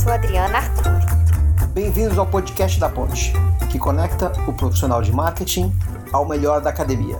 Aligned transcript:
sou 0.00 0.12
Adriana 0.12 0.56
Arthur. 0.56 1.68
Bem-vindos 1.74 2.16
ao 2.16 2.26
podcast 2.26 2.80
da 2.80 2.88
Ponte, 2.88 3.34
que 3.70 3.78
conecta 3.78 4.32
o 4.48 4.56
profissional 4.56 5.02
de 5.02 5.12
marketing 5.12 5.70
ao 6.10 6.26
melhor 6.26 6.62
da 6.62 6.70
academia. 6.70 7.18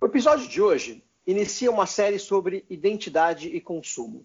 O 0.00 0.06
episódio 0.06 0.46
de 0.46 0.62
hoje 0.62 1.02
inicia 1.26 1.68
uma 1.68 1.84
série 1.84 2.20
sobre 2.20 2.64
identidade 2.70 3.48
e 3.48 3.60
consumo. 3.60 4.24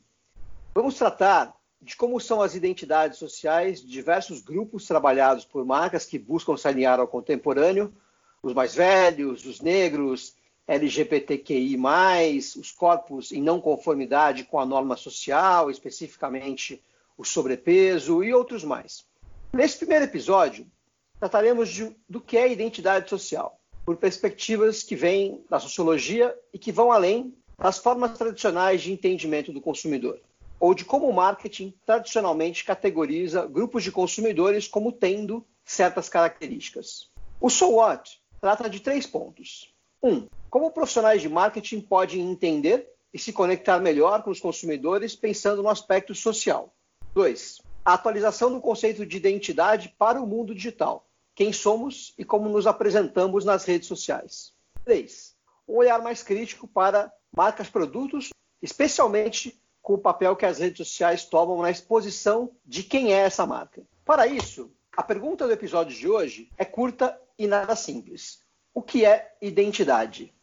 Vamos 0.75 0.93
tratar 0.93 1.55
de 1.81 1.95
como 1.95 2.19
são 2.19 2.39
as 2.39 2.53
identidades 2.53 3.17
sociais 3.17 3.81
de 3.81 3.87
diversos 3.87 4.41
grupos 4.41 4.85
trabalhados 4.85 5.43
por 5.43 5.65
marcas 5.65 6.05
que 6.05 6.19
buscam 6.19 6.55
se 6.55 6.67
alinhar 6.67 6.99
ao 6.99 7.07
contemporâneo, 7.07 7.91
os 8.43 8.53
mais 8.53 8.75
velhos, 8.75 9.43
os 9.43 9.59
negros, 9.59 10.35
LGBTQI, 10.69 11.75
os 12.37 12.71
corpos 12.71 13.31
em 13.31 13.41
não 13.41 13.59
conformidade 13.59 14.43
com 14.43 14.59
a 14.59 14.65
norma 14.67 14.95
social, 14.95 15.71
especificamente 15.71 16.79
o 17.17 17.25
sobrepeso 17.25 18.23
e 18.23 18.31
outros 18.31 18.63
mais. 18.63 19.03
Nesse 19.51 19.79
primeiro 19.79 20.05
episódio, 20.05 20.67
trataremos 21.19 21.69
de, 21.69 21.91
do 22.07 22.21
que 22.21 22.37
é 22.37 22.51
identidade 22.51 23.09
social, 23.09 23.59
por 23.83 23.97
perspectivas 23.97 24.83
que 24.83 24.95
vêm 24.95 25.43
da 25.49 25.59
sociologia 25.59 26.37
e 26.53 26.59
que 26.59 26.71
vão 26.71 26.91
além 26.91 27.33
das 27.57 27.79
formas 27.79 28.15
tradicionais 28.15 28.83
de 28.83 28.93
entendimento 28.93 29.51
do 29.51 29.59
consumidor, 29.59 30.21
ou 30.59 30.75
de 30.75 30.85
como 30.85 31.09
o 31.09 31.13
marketing 31.13 31.73
tradicionalmente 31.83 32.63
categoriza 32.63 33.47
grupos 33.47 33.83
de 33.83 33.91
consumidores 33.91 34.67
como 34.67 34.91
tendo 34.91 35.43
certas 35.65 36.07
características. 36.07 37.09
O 37.41 37.49
So 37.49 37.71
What 37.71 38.21
trata 38.39 38.69
de 38.69 38.79
três 38.79 39.07
pontos. 39.07 39.73
Um, 40.01 40.27
como 40.49 40.71
profissionais 40.71 41.21
de 41.21 41.29
marketing 41.29 41.81
podem 41.81 42.21
entender 42.21 42.89
e 43.13 43.19
se 43.19 43.33
conectar 43.33 43.79
melhor 43.79 44.23
com 44.23 44.31
os 44.31 44.39
consumidores 44.39 45.15
pensando 45.15 45.61
no 45.61 45.69
aspecto 45.69 46.15
social. 46.15 46.73
2. 47.13 47.61
A 47.83 47.93
atualização 47.93 48.51
do 48.51 48.61
conceito 48.61 49.05
de 49.05 49.17
identidade 49.17 49.93
para 49.97 50.21
o 50.21 50.27
mundo 50.27 50.55
digital. 50.55 51.07
Quem 51.35 51.51
somos 51.51 52.13
e 52.17 52.23
como 52.23 52.49
nos 52.49 52.67
apresentamos 52.67 53.43
nas 53.43 53.65
redes 53.65 53.87
sociais. 53.87 54.53
3. 54.85 55.35
Um 55.67 55.75
olhar 55.75 56.01
mais 56.01 56.23
crítico 56.23 56.67
para 56.67 57.11
marcas, 57.35 57.69
produtos, 57.69 58.29
especialmente 58.61 59.59
com 59.81 59.93
o 59.93 59.97
papel 59.97 60.35
que 60.35 60.45
as 60.45 60.59
redes 60.59 60.87
sociais 60.87 61.25
tomam 61.25 61.61
na 61.61 61.71
exposição 61.71 62.51
de 62.65 62.83
quem 62.83 63.13
é 63.13 63.17
essa 63.17 63.45
marca. 63.45 63.83
Para 64.05 64.27
isso, 64.27 64.71
a 64.95 65.03
pergunta 65.03 65.45
do 65.45 65.53
episódio 65.53 65.95
de 65.95 66.07
hoje 66.07 66.49
é 66.57 66.65
curta 66.65 67.19
e 67.37 67.47
nada 67.47 67.75
simples. 67.75 68.43
O 68.79 68.81
que 68.81 69.03
é 69.03 69.33
identidade? 69.41 70.33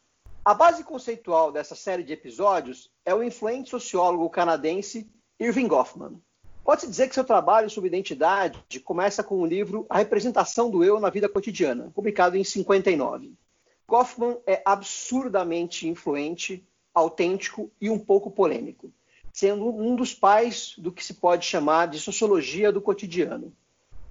A 0.45 0.53
base 0.53 0.85
conceitual 0.85 1.51
dessa 1.51 1.75
série 1.75 2.03
de 2.03 2.13
episódios 2.13 2.91
é 3.03 3.15
o 3.15 3.23
influente 3.23 3.71
sociólogo 3.71 4.29
canadense 4.29 5.11
Irving 5.41 5.67
Goffman. 5.67 6.21
Pode-se 6.63 6.87
dizer 6.87 7.09
que 7.09 7.15
seu 7.15 7.25
trabalho 7.25 7.71
sobre 7.71 7.89
identidade 7.89 8.79
começa 8.81 9.25
com 9.25 9.41
o 9.41 9.47
livro 9.47 9.87
A 9.89 9.97
Representação 9.97 10.69
do 10.71 10.85
Eu 10.85 11.01
na 11.01 11.09
Vida 11.09 11.31
Cotidiana, 11.31 11.91
publicado 11.95 12.37
em 12.37 12.45
59. 12.45 13.33
Goffman 13.89 14.37
é 14.47 14.61
absurdamente 14.67 15.89
influente, 15.89 16.63
autêntico 16.93 17.71
e 17.81 17.89
um 17.89 17.99
pouco 17.99 18.31
polêmico, 18.31 18.93
sendo 19.33 19.67
um 19.67 19.97
dos 19.97 20.13
pais 20.13 20.75
do 20.77 20.93
que 20.93 21.03
se 21.03 21.15
pode 21.15 21.47
chamar 21.47 21.89
de 21.89 21.99
sociologia 21.99 22.71
do 22.71 22.83
cotidiano. 22.83 23.51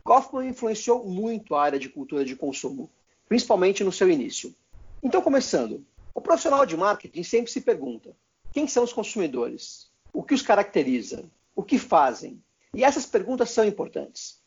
Goffman 0.04 0.50
influenciou 0.50 1.06
muito 1.06 1.54
a 1.54 1.62
área 1.62 1.78
de 1.78 1.90
cultura 1.90 2.26
de 2.26 2.36
consumo, 2.36 2.90
principalmente 3.28 3.84
no 3.84 3.92
seu 3.92 4.10
início. 4.10 4.54
Então, 5.02 5.22
começando, 5.22 5.86
o 6.14 6.22
profissional 6.22 6.66
de 6.66 6.78
marketing 6.78 7.24
sempre 7.24 7.52
se 7.52 7.62
pergunta: 7.62 8.16
quem 8.54 8.68
são 8.68 8.84
os 8.84 8.94
consumidores? 8.94 9.90
O 10.14 10.24
que 10.24 10.34
os 10.34 10.42
caracteriza? 10.42 11.26
O 11.56 11.64
que 11.64 11.78
fazem? 11.78 12.42
E 12.74 12.84
essas 12.84 13.06
perguntas 13.06 13.52
são 13.52 13.66
importantes. 13.66 14.42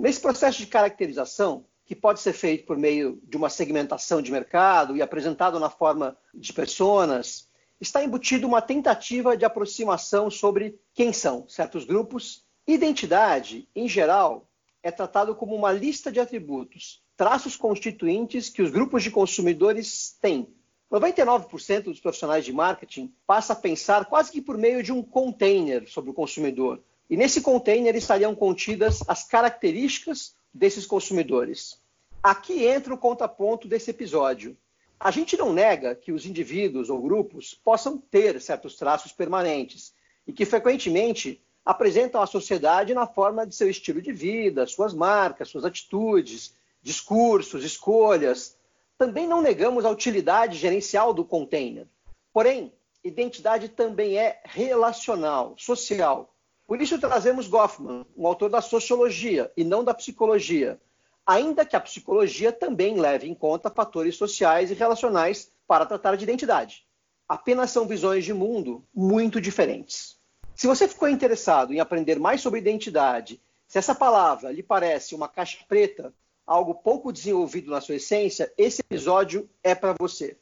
Nesse 0.00 0.20
processo 0.20 0.58
de 0.58 0.66
caracterização, 0.66 1.64
que 1.84 1.94
pode 1.94 2.20
ser 2.20 2.32
feito 2.32 2.64
por 2.64 2.76
meio 2.76 3.20
de 3.24 3.36
uma 3.36 3.50
segmentação 3.50 4.22
de 4.22 4.32
mercado 4.32 4.96
e 4.96 5.02
apresentado 5.02 5.58
na 5.60 5.68
forma 5.68 6.16
de 6.32 6.52
personas, 6.52 7.48
está 7.80 8.02
embutido 8.02 8.46
uma 8.46 8.62
tentativa 8.62 9.36
de 9.36 9.44
aproximação 9.44 10.30
sobre 10.30 10.78
quem 10.94 11.12
são 11.12 11.48
certos 11.48 11.84
grupos. 11.84 12.44
Identidade, 12.66 13.68
em 13.74 13.88
geral, 13.88 14.48
é 14.82 14.90
tratado 14.90 15.34
como 15.34 15.54
uma 15.54 15.72
lista 15.72 16.10
de 16.10 16.20
atributos, 16.20 17.01
traços 17.16 17.56
constituintes 17.56 18.48
que 18.48 18.62
os 18.62 18.70
grupos 18.70 19.02
de 19.02 19.10
consumidores 19.10 20.16
têm 20.20 20.48
99% 20.92 21.84
dos 21.84 22.00
profissionais 22.00 22.44
de 22.44 22.52
marketing 22.52 23.10
passa 23.26 23.54
a 23.54 23.56
pensar 23.56 24.04
quase 24.04 24.30
que 24.30 24.42
por 24.42 24.58
meio 24.58 24.82
de 24.82 24.92
um 24.92 25.02
container 25.02 25.88
sobre 25.88 26.10
o 26.10 26.14
consumidor. 26.14 26.82
E 27.08 27.16
nesse 27.16 27.40
container 27.40 27.96
estariam 27.96 28.34
contidas 28.34 29.02
as 29.08 29.24
características 29.24 30.34
desses 30.52 30.84
consumidores. 30.84 31.80
Aqui 32.22 32.66
entra 32.66 32.92
o 32.92 32.98
contraponto 32.98 33.66
desse 33.66 33.90
episódio. 33.90 34.54
A 35.00 35.10
gente 35.10 35.36
não 35.36 35.52
nega 35.52 35.94
que 35.94 36.12
os 36.12 36.26
indivíduos 36.26 36.90
ou 36.90 37.00
grupos 37.00 37.54
possam 37.54 37.96
ter 37.96 38.38
certos 38.40 38.76
traços 38.76 39.12
permanentes 39.12 39.94
e 40.26 40.32
que 40.32 40.44
frequentemente 40.44 41.42
apresentam 41.64 42.20
a 42.20 42.26
sociedade 42.26 42.92
na 42.92 43.06
forma 43.06 43.46
de 43.46 43.54
seu 43.54 43.68
estilo 43.68 44.02
de 44.02 44.12
vida, 44.12 44.66
suas 44.66 44.92
marcas, 44.92 45.48
suas 45.48 45.64
atitudes, 45.64 46.54
discursos, 46.82 47.64
escolhas, 47.64 48.56
também 48.98 49.26
não 49.26 49.40
negamos 49.40 49.84
a 49.84 49.90
utilidade 49.90 50.58
gerencial 50.58 51.14
do 51.14 51.24
container. 51.24 51.86
Porém, 52.32 52.72
identidade 53.02 53.68
também 53.68 54.18
é 54.18 54.40
relacional, 54.44 55.54
social. 55.56 56.34
Por 56.66 56.80
isso 56.80 56.98
trazemos 56.98 57.46
Goffman, 57.46 58.06
um 58.16 58.26
autor 58.26 58.48
da 58.50 58.60
sociologia 58.60 59.50
e 59.56 59.64
não 59.64 59.84
da 59.84 59.92
psicologia, 59.92 60.80
ainda 61.26 61.64
que 61.64 61.76
a 61.76 61.80
psicologia 61.80 62.52
também 62.52 62.98
leve 62.98 63.28
em 63.28 63.34
conta 63.34 63.70
fatores 63.70 64.16
sociais 64.16 64.70
e 64.70 64.74
relacionais 64.74 65.50
para 65.66 65.86
tratar 65.86 66.16
de 66.16 66.24
identidade. 66.24 66.86
Apenas 67.28 67.70
são 67.70 67.86
visões 67.86 68.24
de 68.24 68.32
mundo 68.32 68.84
muito 68.94 69.40
diferentes. 69.40 70.16
Se 70.54 70.66
você 70.66 70.86
ficou 70.86 71.08
interessado 71.08 71.72
em 71.72 71.80
aprender 71.80 72.18
mais 72.18 72.40
sobre 72.40 72.60
identidade, 72.60 73.40
se 73.66 73.78
essa 73.78 73.94
palavra 73.94 74.52
lhe 74.52 74.62
parece 74.62 75.14
uma 75.14 75.28
caixa 75.28 75.58
preta 75.66 76.12
algo 76.46 76.74
pouco 76.74 77.12
desenvolvido 77.12 77.70
na 77.70 77.80
sua 77.80 77.96
essência, 77.96 78.52
esse 78.56 78.80
episódio 78.80 79.48
é 79.62 79.74
para 79.74 79.94
você. 79.98 80.36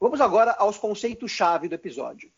Vamos 0.00 0.20
agora 0.20 0.52
aos 0.52 0.78
conceitos-chave 0.78 1.68
do 1.68 1.74
episódio. 1.74 2.30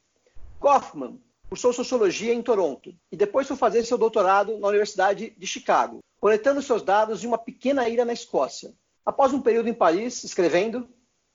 Goffman 0.58 1.20
cursou 1.48 1.72
sociologia 1.72 2.32
em 2.32 2.42
Toronto 2.42 2.94
e 3.10 3.16
depois 3.16 3.48
foi 3.48 3.56
fazer 3.56 3.84
seu 3.84 3.98
doutorado 3.98 4.58
na 4.58 4.68
Universidade 4.68 5.34
de 5.36 5.46
Chicago, 5.46 5.98
coletando 6.20 6.62
seus 6.62 6.82
dados 6.82 7.24
em 7.24 7.26
uma 7.26 7.38
pequena 7.38 7.88
ilha 7.88 8.04
na 8.04 8.12
Escócia. 8.12 8.72
Após 9.04 9.32
um 9.32 9.40
período 9.40 9.68
em 9.68 9.74
Paris, 9.74 10.22
escrevendo, 10.22 10.88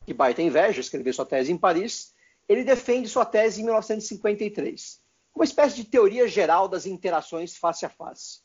que 0.06 0.14
baita 0.14 0.42
inveja 0.42 0.80
escrever 0.80 1.14
sua 1.14 1.26
tese 1.26 1.52
em 1.52 1.58
Paris, 1.58 2.14
ele 2.48 2.64
defende 2.64 3.10
sua 3.10 3.26
tese 3.26 3.62
em 3.62 3.66
1953, 3.66 5.02
uma 5.34 5.44
espécie 5.44 5.76
de 5.76 5.84
teoria 5.84 6.28
geral 6.28 6.68
das 6.68 6.86
interações 6.86 7.58
face 7.58 7.86
a 7.86 7.90
face. 7.90 8.45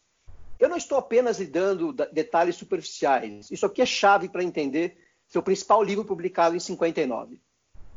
Eu 0.60 0.68
não 0.68 0.76
estou 0.76 0.98
apenas 0.98 1.40
lidando 1.40 1.90
detalhes 2.12 2.54
superficiais. 2.54 3.50
Isso 3.50 3.64
aqui 3.64 3.80
é 3.80 3.86
chave 3.86 4.28
para 4.28 4.44
entender 4.44 4.98
seu 5.26 5.42
principal 5.42 5.82
livro 5.82 6.04
publicado 6.04 6.54
em 6.54 6.60
59. 6.60 7.40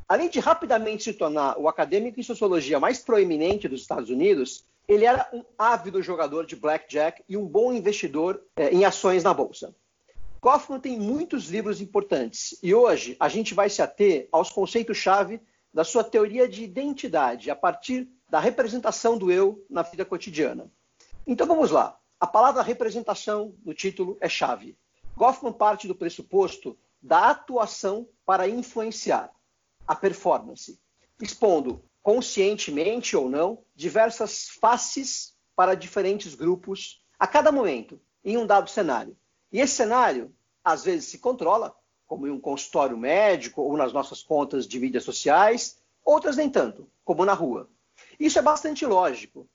Além 0.08 0.30
de 0.30 0.40
rapidamente 0.40 1.04
se 1.04 1.14
tornar 1.14 1.58
o 1.60 1.68
acadêmico 1.68 2.20
em 2.20 2.24
sociologia 2.24 2.80
mais 2.80 3.00
proeminente 3.00 3.68
dos 3.68 3.82
Estados 3.82 4.10
Unidos, 4.10 4.66
ele 4.88 5.04
era 5.04 5.30
um 5.34 5.44
ávido 5.58 6.02
jogador 6.02 6.46
de 6.46 6.56
blackjack 6.56 7.22
e 7.28 7.36
um 7.36 7.46
bom 7.46 7.74
investidor 7.74 8.42
eh, 8.56 8.70
em 8.72 8.86
ações 8.86 9.24
na 9.24 9.34
bolsa. 9.34 9.76
Kaufman 10.42 10.80
tem 10.80 10.98
muitos 10.98 11.50
livros 11.50 11.82
importantes 11.82 12.58
e 12.62 12.74
hoje 12.74 13.16
a 13.20 13.28
gente 13.28 13.54
vai 13.54 13.70
se 13.70 13.82
ater 13.82 14.28
aos 14.32 14.52
conceitos-chave 14.52 15.42
da 15.74 15.84
sua 15.84 16.04
teoria 16.04 16.48
de 16.48 16.64
identidade 16.64 17.50
a 17.50 17.56
partir 17.56 18.08
da 18.30 18.40
representação 18.40 19.18
do 19.18 19.32
eu 19.32 19.66
na 19.70 19.82
vida 19.82 20.06
cotidiana. 20.06 20.70
Então 21.26 21.48
vamos 21.48 21.72
lá. 21.72 21.98
A 22.24 22.28
palavra 22.28 22.62
representação 22.62 23.54
no 23.66 23.74
título 23.74 24.18
é 24.22 24.30
chave. 24.30 24.78
Goffman 25.18 25.52
parte 25.52 25.90
do 25.90 25.94
pressuposto 25.94 26.78
da 27.02 27.32
atuação 27.32 28.08
para 28.26 28.48
influenciar 28.48 29.30
a 29.86 29.94
performance, 29.94 30.80
expondo, 31.22 31.84
conscientemente 32.02 33.18
ou 33.18 33.30
não, 33.30 33.62
diversas 33.76 34.48
faces 34.48 35.36
para 35.54 35.76
diferentes 35.76 36.34
grupos 36.34 37.04
a 37.20 37.28
cada 37.28 37.52
momento, 37.52 38.00
em 38.24 38.38
um 38.38 38.48
dado 38.48 38.70
cenário. 38.70 39.18
E 39.52 39.60
esse 39.60 39.76
cenário, 39.76 40.34
às 40.64 40.86
vezes, 40.86 41.10
se 41.10 41.18
controla, 41.18 41.76
como 42.08 42.26
em 42.26 42.32
um 42.32 42.40
consultório 42.40 42.98
médico 42.98 43.62
ou 43.62 43.76
nas 43.76 43.92
nossas 43.92 44.24
contas 44.24 44.66
de 44.66 44.80
mídias 44.80 45.04
sociais, 45.04 45.78
outras 46.06 46.38
nem 46.38 46.50
tanto, 46.50 46.90
como 47.04 47.26
na 47.26 47.34
rua. 47.34 47.70
Isso 48.18 48.40
é 48.40 48.42
bastante 48.42 48.86
lógico, 48.86 49.46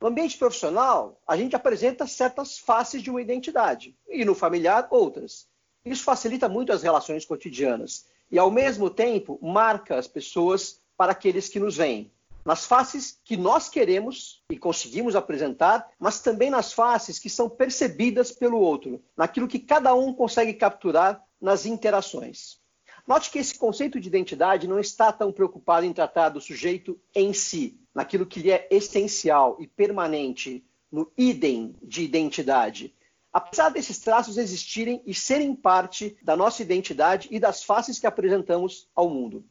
no 0.00 0.08
ambiente 0.08 0.36
profissional, 0.36 1.20
a 1.26 1.36
gente 1.36 1.56
apresenta 1.56 2.06
certas 2.06 2.58
faces 2.58 3.02
de 3.02 3.10
uma 3.10 3.22
identidade, 3.22 3.96
e 4.08 4.24
no 4.24 4.34
familiar, 4.34 4.86
outras. 4.90 5.46
Isso 5.84 6.04
facilita 6.04 6.48
muito 6.48 6.72
as 6.72 6.82
relações 6.82 7.24
cotidianas 7.24 8.06
e, 8.30 8.38
ao 8.38 8.50
mesmo 8.50 8.90
tempo, 8.90 9.38
marca 9.42 9.98
as 9.98 10.06
pessoas 10.06 10.80
para 10.96 11.12
aqueles 11.12 11.48
que 11.48 11.60
nos 11.60 11.76
veem. 11.76 12.10
nas 12.44 12.66
faces 12.66 13.18
que 13.24 13.36
nós 13.36 13.68
queremos 13.68 14.42
e 14.50 14.58
conseguimos 14.58 15.16
apresentar, 15.16 15.88
mas 15.98 16.20
também 16.20 16.50
nas 16.50 16.72
faces 16.72 17.18
que 17.18 17.30
são 17.30 17.48
percebidas 17.48 18.30
pelo 18.30 18.58
outro, 18.58 19.02
naquilo 19.16 19.48
que 19.48 19.58
cada 19.58 19.94
um 19.94 20.12
consegue 20.12 20.52
capturar 20.52 21.24
nas 21.40 21.64
interações. 21.64 22.58
Note 23.06 23.30
que 23.30 23.38
esse 23.38 23.58
conceito 23.58 24.00
de 24.00 24.08
identidade 24.08 24.66
não 24.66 24.78
está 24.78 25.12
tão 25.12 25.30
preocupado 25.30 25.84
em 25.84 25.92
tratar 25.92 26.30
do 26.30 26.40
sujeito 26.40 26.98
em 27.14 27.34
si, 27.34 27.78
naquilo 27.94 28.24
que 28.24 28.40
lhe 28.40 28.50
é 28.50 28.66
essencial 28.70 29.58
e 29.60 29.66
permanente, 29.66 30.64
no 30.90 31.12
idem 31.16 31.74
de 31.82 32.02
identidade. 32.02 32.94
Apesar 33.30 33.68
desses 33.68 33.98
traços 33.98 34.38
existirem 34.38 35.02
e 35.04 35.12
serem 35.12 35.54
parte 35.54 36.16
da 36.22 36.36
nossa 36.36 36.62
identidade 36.62 37.28
e 37.30 37.38
das 37.38 37.62
faces 37.62 37.98
que 37.98 38.06
apresentamos 38.06 38.88
ao 38.94 39.10
mundo. 39.10 39.44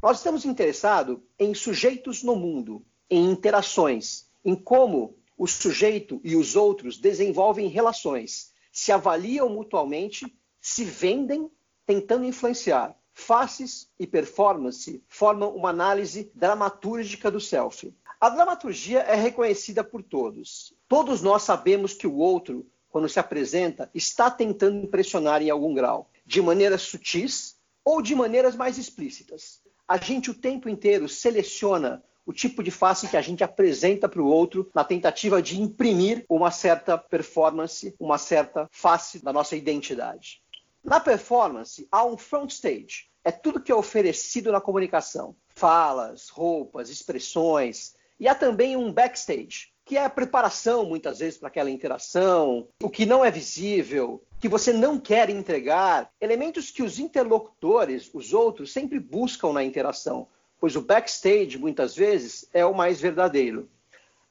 Nós 0.00 0.18
estamos 0.18 0.44
interessados 0.44 1.18
em 1.38 1.52
sujeitos 1.52 2.22
no 2.22 2.36
mundo, 2.36 2.82
em 3.10 3.30
interações, 3.30 4.30
em 4.44 4.54
como 4.54 5.18
o 5.36 5.46
sujeito 5.46 6.20
e 6.24 6.36
os 6.36 6.56
outros 6.56 6.96
desenvolvem 6.96 7.68
relações, 7.68 8.52
se 8.72 8.92
avaliam 8.92 9.48
mutuamente, 9.48 10.32
se 10.60 10.84
vendem 10.84 11.50
tentando 11.88 12.26
influenciar. 12.26 12.94
Faces 13.14 13.90
e 13.98 14.06
performance 14.06 15.02
formam 15.08 15.56
uma 15.56 15.70
análise 15.70 16.30
dramatúrgica 16.34 17.30
do 17.30 17.40
self. 17.40 17.90
A 18.20 18.28
dramaturgia 18.28 19.00
é 19.00 19.14
reconhecida 19.14 19.82
por 19.82 20.02
todos. 20.02 20.74
Todos 20.86 21.22
nós 21.22 21.44
sabemos 21.44 21.94
que 21.94 22.06
o 22.06 22.16
outro, 22.16 22.66
quando 22.90 23.08
se 23.08 23.18
apresenta, 23.18 23.90
está 23.94 24.30
tentando 24.30 24.84
impressionar 24.84 25.40
em 25.40 25.48
algum 25.48 25.72
grau, 25.72 26.10
de 26.26 26.42
maneiras 26.42 26.82
sutis 26.82 27.56
ou 27.82 28.02
de 28.02 28.14
maneiras 28.14 28.54
mais 28.54 28.76
explícitas. 28.76 29.62
A 29.88 29.96
gente 29.96 30.30
o 30.30 30.34
tempo 30.34 30.68
inteiro 30.68 31.08
seleciona 31.08 32.04
o 32.26 32.34
tipo 32.34 32.62
de 32.62 32.70
face 32.70 33.08
que 33.08 33.16
a 33.16 33.22
gente 33.22 33.42
apresenta 33.42 34.06
para 34.06 34.20
o 34.20 34.26
outro 34.26 34.70
na 34.74 34.84
tentativa 34.84 35.40
de 35.40 35.58
imprimir 35.58 36.26
uma 36.28 36.50
certa 36.50 36.98
performance, 36.98 37.94
uma 37.98 38.18
certa 38.18 38.68
face 38.70 39.24
da 39.24 39.32
nossa 39.32 39.56
identidade. 39.56 40.42
Na 40.82 41.00
performance, 41.00 41.86
há 41.90 42.04
um 42.04 42.16
front 42.16 42.50
stage. 42.50 43.08
É 43.24 43.30
tudo 43.30 43.60
que 43.60 43.72
é 43.72 43.74
oferecido 43.74 44.52
na 44.52 44.60
comunicação: 44.60 45.36
falas, 45.48 46.28
roupas, 46.28 46.88
expressões. 46.88 47.94
E 48.20 48.26
há 48.26 48.34
também 48.34 48.76
um 48.76 48.92
backstage, 48.92 49.68
que 49.84 49.96
é 49.96 50.04
a 50.04 50.10
preparação, 50.10 50.84
muitas 50.84 51.20
vezes, 51.20 51.38
para 51.38 51.48
aquela 51.48 51.70
interação, 51.70 52.68
o 52.82 52.90
que 52.90 53.06
não 53.06 53.24
é 53.24 53.30
visível, 53.30 54.22
que 54.40 54.48
você 54.48 54.72
não 54.72 54.98
quer 54.98 55.30
entregar, 55.30 56.10
elementos 56.20 56.70
que 56.70 56.82
os 56.82 56.98
interlocutores, 56.98 58.10
os 58.12 58.32
outros, 58.32 58.72
sempre 58.72 58.98
buscam 58.98 59.52
na 59.52 59.62
interação, 59.62 60.26
pois 60.60 60.74
o 60.74 60.82
backstage, 60.82 61.56
muitas 61.58 61.94
vezes, 61.94 62.48
é 62.52 62.66
o 62.66 62.74
mais 62.74 63.00
verdadeiro. 63.00 63.68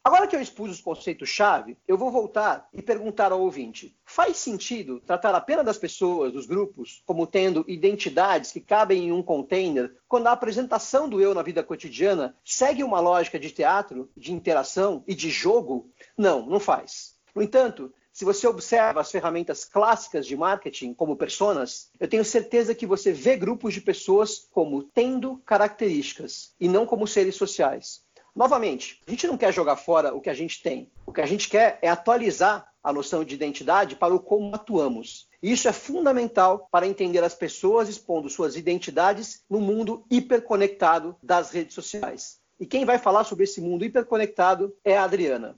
Agora 0.07 0.25
que 0.25 0.38
eu 0.38 0.39
expus 0.39 0.71
os 0.71 0.80
conceitos-chave, 0.80 1.77
eu 1.86 1.98
vou 1.98 2.09
voltar 2.09 2.69
e 2.71 2.81
perguntar 2.81 3.33
ao 3.33 3.42
ouvinte: 3.42 3.94
faz 4.06 4.38
sentido 4.38 5.01
tratar 5.01 5.36
apenas 5.36 5.65
das 5.65 5.77
pessoas, 5.77 6.31
dos 6.31 6.45
grupos, 6.45 7.04
como 7.06 7.27
tendo 7.27 7.65
identidades 7.68 8.54
que 8.54 8.62
cabem 8.62 9.07
em 9.07 9.12
um 9.12 9.21
container, 9.21 9.94
quando 10.07 10.27
a 10.27 10.31
apresentação 10.31 11.09
do 11.09 11.19
eu 11.19 11.33
na 11.33 11.42
vida 11.42 11.62
cotidiana 11.62 12.33
segue 12.42 12.86
uma 12.86 13.01
lógica 13.01 13.38
de 13.38 13.51
teatro, 13.51 14.09
de 14.15 14.31
interação 14.31 15.04
e 15.06 15.13
de 15.13 15.30
jogo? 15.30 15.92
Não, 16.18 16.45
não 16.45 16.62
faz. 16.62 17.18
No 17.36 17.44
entanto, 17.44 17.94
se 18.13 18.24
você 18.24 18.48
observa 18.48 19.01
as 19.01 19.12
ferramentas 19.12 19.65
clássicas 19.65 20.25
de 20.25 20.38
marketing, 20.38 20.94
como 20.94 21.18
personas, 21.18 21.92
eu 22.00 22.07
tenho 22.07 22.24
certeza 22.24 22.74
que 22.74 22.88
você 22.88 23.12
vê 23.12 23.36
grupos 23.36 23.74
de 23.74 23.81
pessoas 23.81 24.48
como 24.51 24.83
tendo 24.83 25.38
características 25.45 26.56
e 26.62 26.69
não 26.69 26.86
como 26.86 27.06
seres 27.06 27.36
sociais. 27.36 28.06
Novamente, 28.38 29.01
a 29.07 29.10
gente 29.10 29.25
não 29.25 29.36
quer 29.36 29.51
jogar 29.51 29.78
fora 29.78 30.13
o 30.13 30.22
que 30.22 30.30
a 30.30 30.34
gente 30.36 30.62
tem. 30.62 30.92
O 31.07 31.12
que 31.12 31.22
a 31.22 31.25
gente 31.25 31.50
quer 31.50 31.80
é 31.81 31.89
atualizar 31.89 32.72
a 32.84 32.94
noção 32.94 33.24
de 33.24 33.34
identidade 33.34 33.95
para 33.95 34.13
o 34.13 34.19
como 34.19 34.54
atuamos. 34.54 35.28
Isso 35.42 35.68
é 35.68 35.74
fundamental 35.74 36.68
para 36.72 36.86
entender 36.86 37.24
as 37.24 37.34
pessoas 37.34 37.89
expondo 37.89 38.30
suas 38.30 38.56
identidades 38.56 39.44
no 39.50 39.60
mundo 39.60 40.06
hiperconectado 40.07 41.16
das 41.22 41.50
redes 41.50 41.74
sociais. 41.74 42.38
E 42.60 42.68
quem 42.68 42.86
vai 42.86 43.00
falar 43.00 43.24
sobre 43.24 43.45
esse 43.45 43.60
mundo 43.60 43.84
hiperconectado 43.84 44.72
é 44.86 44.95
a 44.95 45.06
Adriana. 45.06 45.57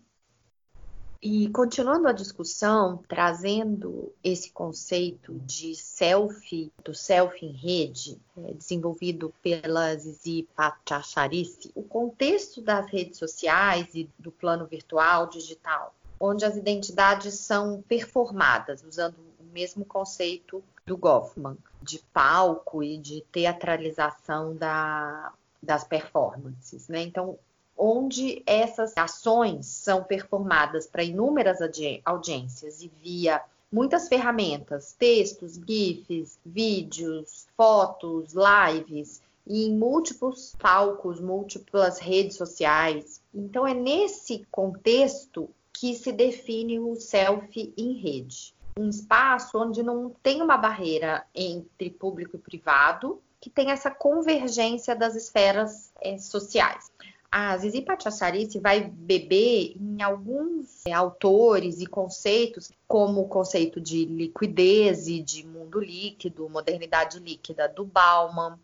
E 1.21 1.49
continuando 1.49 2.07
a 2.07 2.13
discussão, 2.13 3.03
trazendo 3.05 4.13
esse 4.23 4.51
conceito 4.51 5.33
de 5.39 5.75
selfie, 5.75 6.71
do 6.83 6.93
selfie 6.95 7.47
em 7.47 7.51
rede, 7.51 8.17
é, 8.37 8.53
desenvolvido 8.53 9.33
pela 9.43 9.93
Zizi 9.97 10.47
Pachacharice, 10.55 11.71
o 11.75 11.83
contexto 11.83 12.61
das 12.61 12.89
redes 12.89 13.17
sociais 13.17 13.93
e 13.93 14.09
do 14.17 14.31
plano 14.31 14.65
virtual 14.65 15.27
digital, 15.27 15.93
onde 16.17 16.45
as 16.45 16.55
identidades 16.55 17.33
são 17.33 17.81
performadas, 17.81 18.81
usando 18.81 19.17
o 19.39 19.43
mesmo 19.51 19.83
conceito 19.83 20.63
do 20.85 20.95
Goffman, 20.95 21.57
de 21.81 21.99
palco 22.13 22.81
e 22.81 22.97
de 22.97 23.25
teatralização 23.29 24.55
da, 24.55 25.33
das 25.61 25.83
performances. 25.83 26.87
Né? 26.87 27.01
Então, 27.01 27.37
onde 27.79 28.43
essas 28.45 28.95
ações 28.97 29.65
são 29.67 30.03
performadas 30.03 30.85
para 30.85 31.01
inúmeras 31.01 31.59
audiências 32.03 32.81
e 32.81 32.91
via 33.01 33.41
muitas 33.71 34.09
ferramentas, 34.09 34.93
textos, 34.99 35.55
GIFs, 35.65 36.37
vídeos, 36.45 37.47
fotos, 37.55 38.33
lives, 38.33 39.21
e 39.47 39.65
em 39.65 39.77
múltiplos 39.77 40.53
palcos, 40.59 41.21
múltiplas 41.21 41.99
redes 41.99 42.35
sociais. 42.35 43.21
Então, 43.33 43.65
é 43.65 43.73
nesse 43.73 44.45
contexto 44.51 45.49
que 45.73 45.95
se 45.95 46.11
define 46.11 46.79
o 46.79 46.95
selfie 46.95 47.73
em 47.77 47.93
rede. 47.93 48.53
Um 48.77 48.89
espaço 48.89 49.57
onde 49.57 49.81
não 49.81 50.13
tem 50.21 50.41
uma 50.41 50.57
barreira 50.57 51.25
entre 51.33 51.89
público 51.89 52.35
e 52.35 52.39
privado, 52.39 53.21
que 53.39 53.49
tem 53.49 53.71
essa 53.71 53.89
convergência 53.89 54.93
das 54.93 55.15
esferas 55.15 55.91
é, 56.01 56.17
sociais 56.17 56.91
a 57.31 57.55
Zizi 57.57 57.81
Patiacharice 57.81 58.59
vai 58.59 58.81
beber 58.81 59.75
em 59.79 60.01
alguns 60.01 60.85
é, 60.85 60.91
autores 60.91 61.79
e 61.79 61.85
conceitos, 61.85 62.71
como 62.87 63.21
o 63.21 63.27
conceito 63.27 63.79
de 63.79 64.05
liquidez 64.05 65.07
e 65.07 65.21
de 65.21 65.45
mundo 65.45 65.79
líquido, 65.79 66.49
modernidade 66.49 67.19
líquida 67.19 67.67
do 67.69 67.85
Bauman, 67.85 68.59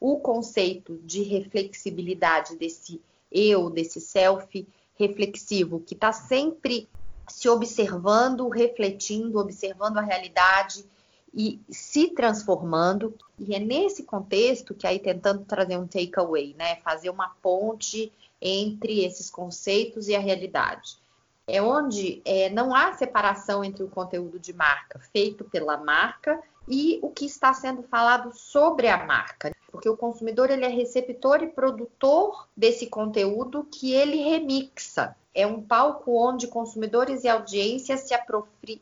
o 0.00 0.18
conceito 0.18 0.98
de 1.04 1.22
reflexibilidade 1.22 2.56
desse 2.56 3.00
eu, 3.30 3.68
desse 3.68 4.00
self 4.00 4.66
reflexivo, 4.98 5.80
que 5.80 5.94
está 5.94 6.12
sempre 6.12 6.88
se 7.28 7.48
observando, 7.48 8.48
refletindo, 8.48 9.38
observando 9.38 9.98
a 9.98 10.02
realidade 10.02 10.86
e 11.34 11.60
se 11.68 12.08
transformando. 12.08 13.14
E 13.38 13.54
é 13.54 13.58
nesse 13.58 14.02
contexto 14.04 14.74
que 14.74 14.86
aí 14.86 14.98
tentando 14.98 15.44
trazer 15.44 15.76
um 15.76 15.86
takeaway, 15.86 16.54
né? 16.58 16.76
Fazer 16.76 17.10
uma 17.10 17.28
ponte 17.42 18.12
entre 18.40 19.04
esses 19.04 19.30
conceitos 19.30 20.08
e 20.08 20.14
a 20.14 20.20
realidade. 20.20 20.98
É 21.46 21.62
onde 21.62 22.20
é, 22.24 22.50
não 22.50 22.74
há 22.74 22.92
separação 22.94 23.62
entre 23.62 23.82
o 23.84 23.88
conteúdo 23.88 24.38
de 24.38 24.52
marca 24.52 24.98
feito 25.12 25.44
pela 25.44 25.76
marca 25.76 26.42
e 26.68 26.98
o 27.02 27.10
que 27.10 27.24
está 27.24 27.54
sendo 27.54 27.82
falado 27.84 28.36
sobre 28.36 28.88
a 28.88 29.06
marca, 29.06 29.54
porque 29.70 29.88
o 29.88 29.96
consumidor 29.96 30.50
ele 30.50 30.64
é 30.64 30.68
receptor 30.68 31.42
e 31.42 31.46
produtor 31.46 32.48
desse 32.56 32.86
conteúdo 32.86 33.64
que 33.64 33.92
ele 33.92 34.16
remixa. 34.16 35.14
É 35.36 35.46
um 35.46 35.60
palco 35.60 36.16
onde 36.16 36.46
consumidores 36.46 37.22
e 37.22 37.28
audiências 37.28 38.00
se 38.00 38.14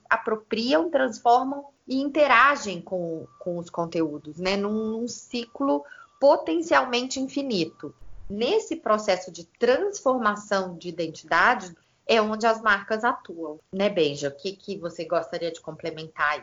apropriam, 0.08 0.88
transformam 0.88 1.64
e 1.84 2.00
interagem 2.00 2.80
com, 2.80 3.26
com 3.40 3.58
os 3.58 3.68
conteúdos, 3.68 4.38
né? 4.38 4.56
Num, 4.56 4.92
num 4.92 5.08
ciclo 5.08 5.84
potencialmente 6.20 7.18
infinito. 7.18 7.92
Nesse 8.30 8.76
processo 8.76 9.32
de 9.32 9.44
transformação 9.58 10.76
de 10.78 10.88
identidade 10.88 11.74
é 12.06 12.22
onde 12.22 12.46
as 12.46 12.62
marcas 12.62 13.02
atuam, 13.02 13.58
né, 13.72 13.90
Benja? 13.90 14.28
O 14.28 14.36
que, 14.36 14.52
que 14.52 14.78
você 14.78 15.04
gostaria 15.04 15.50
de 15.50 15.60
complementar 15.60 16.34
aí? 16.34 16.42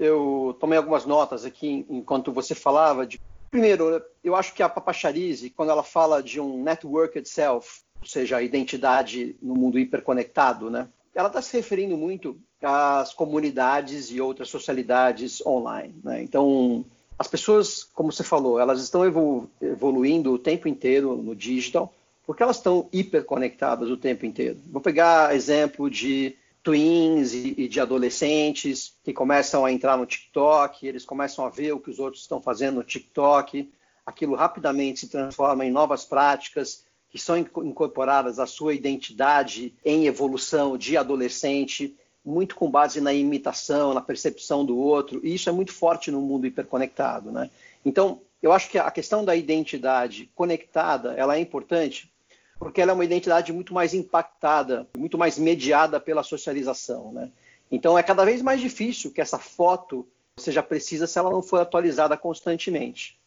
Eu 0.00 0.56
tomei 0.58 0.78
algumas 0.78 1.06
notas 1.06 1.44
aqui 1.44 1.86
enquanto 1.88 2.32
você 2.32 2.56
falava. 2.56 3.06
De... 3.06 3.20
Primeiro, 3.52 4.02
eu 4.24 4.34
acho 4.34 4.52
que 4.52 4.64
a 4.64 4.68
Papacharize, 4.68 5.48
quando 5.50 5.70
ela 5.70 5.84
fala 5.84 6.20
de 6.20 6.40
um 6.40 6.60
network 6.60 7.16
itself, 7.20 7.84
ou 8.02 8.08
seja, 8.08 8.36
a 8.36 8.42
identidade 8.42 9.36
no 9.40 9.54
mundo 9.54 9.78
hiperconectado, 9.78 10.68
né? 10.68 10.88
Ela 11.14 11.28
está 11.28 11.40
se 11.40 11.56
referindo 11.56 11.96
muito 11.96 12.36
às 12.60 13.14
comunidades 13.14 14.10
e 14.10 14.20
outras 14.20 14.48
socialidades 14.48 15.44
online. 15.46 15.94
Né? 16.02 16.22
Então, 16.22 16.84
as 17.18 17.28
pessoas, 17.28 17.84
como 17.84 18.10
você 18.10 18.24
falou, 18.24 18.58
elas 18.58 18.82
estão 18.82 19.04
evolu 19.04 19.48
evoluindo 19.60 20.32
o 20.32 20.38
tempo 20.38 20.66
inteiro 20.66 21.16
no 21.16 21.36
digital, 21.36 21.92
porque 22.26 22.42
elas 22.42 22.56
estão 22.56 22.88
hiperconectadas 22.92 23.88
o 23.88 23.96
tempo 23.96 24.26
inteiro. 24.26 24.58
Vou 24.66 24.80
pegar 24.80 25.34
exemplo 25.34 25.88
de 25.90 26.34
twins 26.62 27.34
e, 27.34 27.54
e, 27.56 27.68
de 27.68 27.80
adolescentes 27.80 28.94
que 29.04 29.12
começam 29.12 29.64
a 29.64 29.72
entrar 29.72 29.96
no 29.96 30.06
TikTok, 30.06 30.86
eles 30.86 31.04
começam 31.04 31.44
a 31.44 31.50
ver 31.50 31.72
o 31.72 31.80
que 31.80 31.90
os 31.90 31.98
outros 31.98 32.22
estão 32.22 32.40
fazendo 32.40 32.76
no 32.76 32.84
TikTok, 32.84 33.70
aquilo 34.06 34.34
rapidamente 34.34 35.00
se 35.00 35.08
transforma 35.08 35.64
em 35.64 35.70
novas 35.70 36.04
práticas 36.04 36.84
que 37.12 37.18
são 37.18 37.36
incorporadas 37.36 38.38
à 38.38 38.46
sua 38.46 38.72
identidade 38.72 39.74
em 39.84 40.06
evolução 40.06 40.78
de 40.78 40.96
adolescente, 40.96 41.94
muito 42.24 42.56
com 42.56 42.70
base 42.70 43.02
na 43.02 43.12
imitação, 43.12 43.92
na 43.92 44.00
percepção 44.00 44.64
do 44.64 44.78
outro, 44.78 45.20
e 45.22 45.34
isso 45.34 45.50
é 45.50 45.52
muito 45.52 45.74
forte 45.74 46.10
no 46.10 46.22
mundo 46.22 46.46
hiperconectado, 46.46 47.30
né? 47.30 47.50
Então, 47.84 48.22
eu 48.42 48.50
acho 48.50 48.70
que 48.70 48.78
a 48.78 48.90
questão 48.90 49.24
da 49.24 49.36
identidade 49.36 50.30
conectada, 50.34 51.12
ela 51.12 51.36
é 51.36 51.40
importante 51.40 52.10
porque 52.58 52.80
ela 52.80 52.92
é 52.92 52.94
uma 52.94 53.04
identidade 53.04 53.52
muito 53.52 53.74
mais 53.74 53.92
impactada, 53.92 54.88
muito 54.96 55.18
mais 55.18 55.36
mediada 55.36 56.00
pela 56.00 56.22
socialização, 56.22 57.12
né? 57.12 57.30
Então, 57.70 57.98
é 57.98 58.02
cada 58.02 58.24
vez 58.24 58.40
mais 58.40 58.60
difícil 58.60 59.10
que 59.10 59.20
essa 59.20 59.38
foto 59.38 60.06
seja 60.36 60.62
precisa 60.62 61.06
se 61.06 61.18
ela 61.18 61.30
não 61.30 61.42
for 61.42 61.60
atualizada 61.60 62.16
constantemente. 62.16 63.18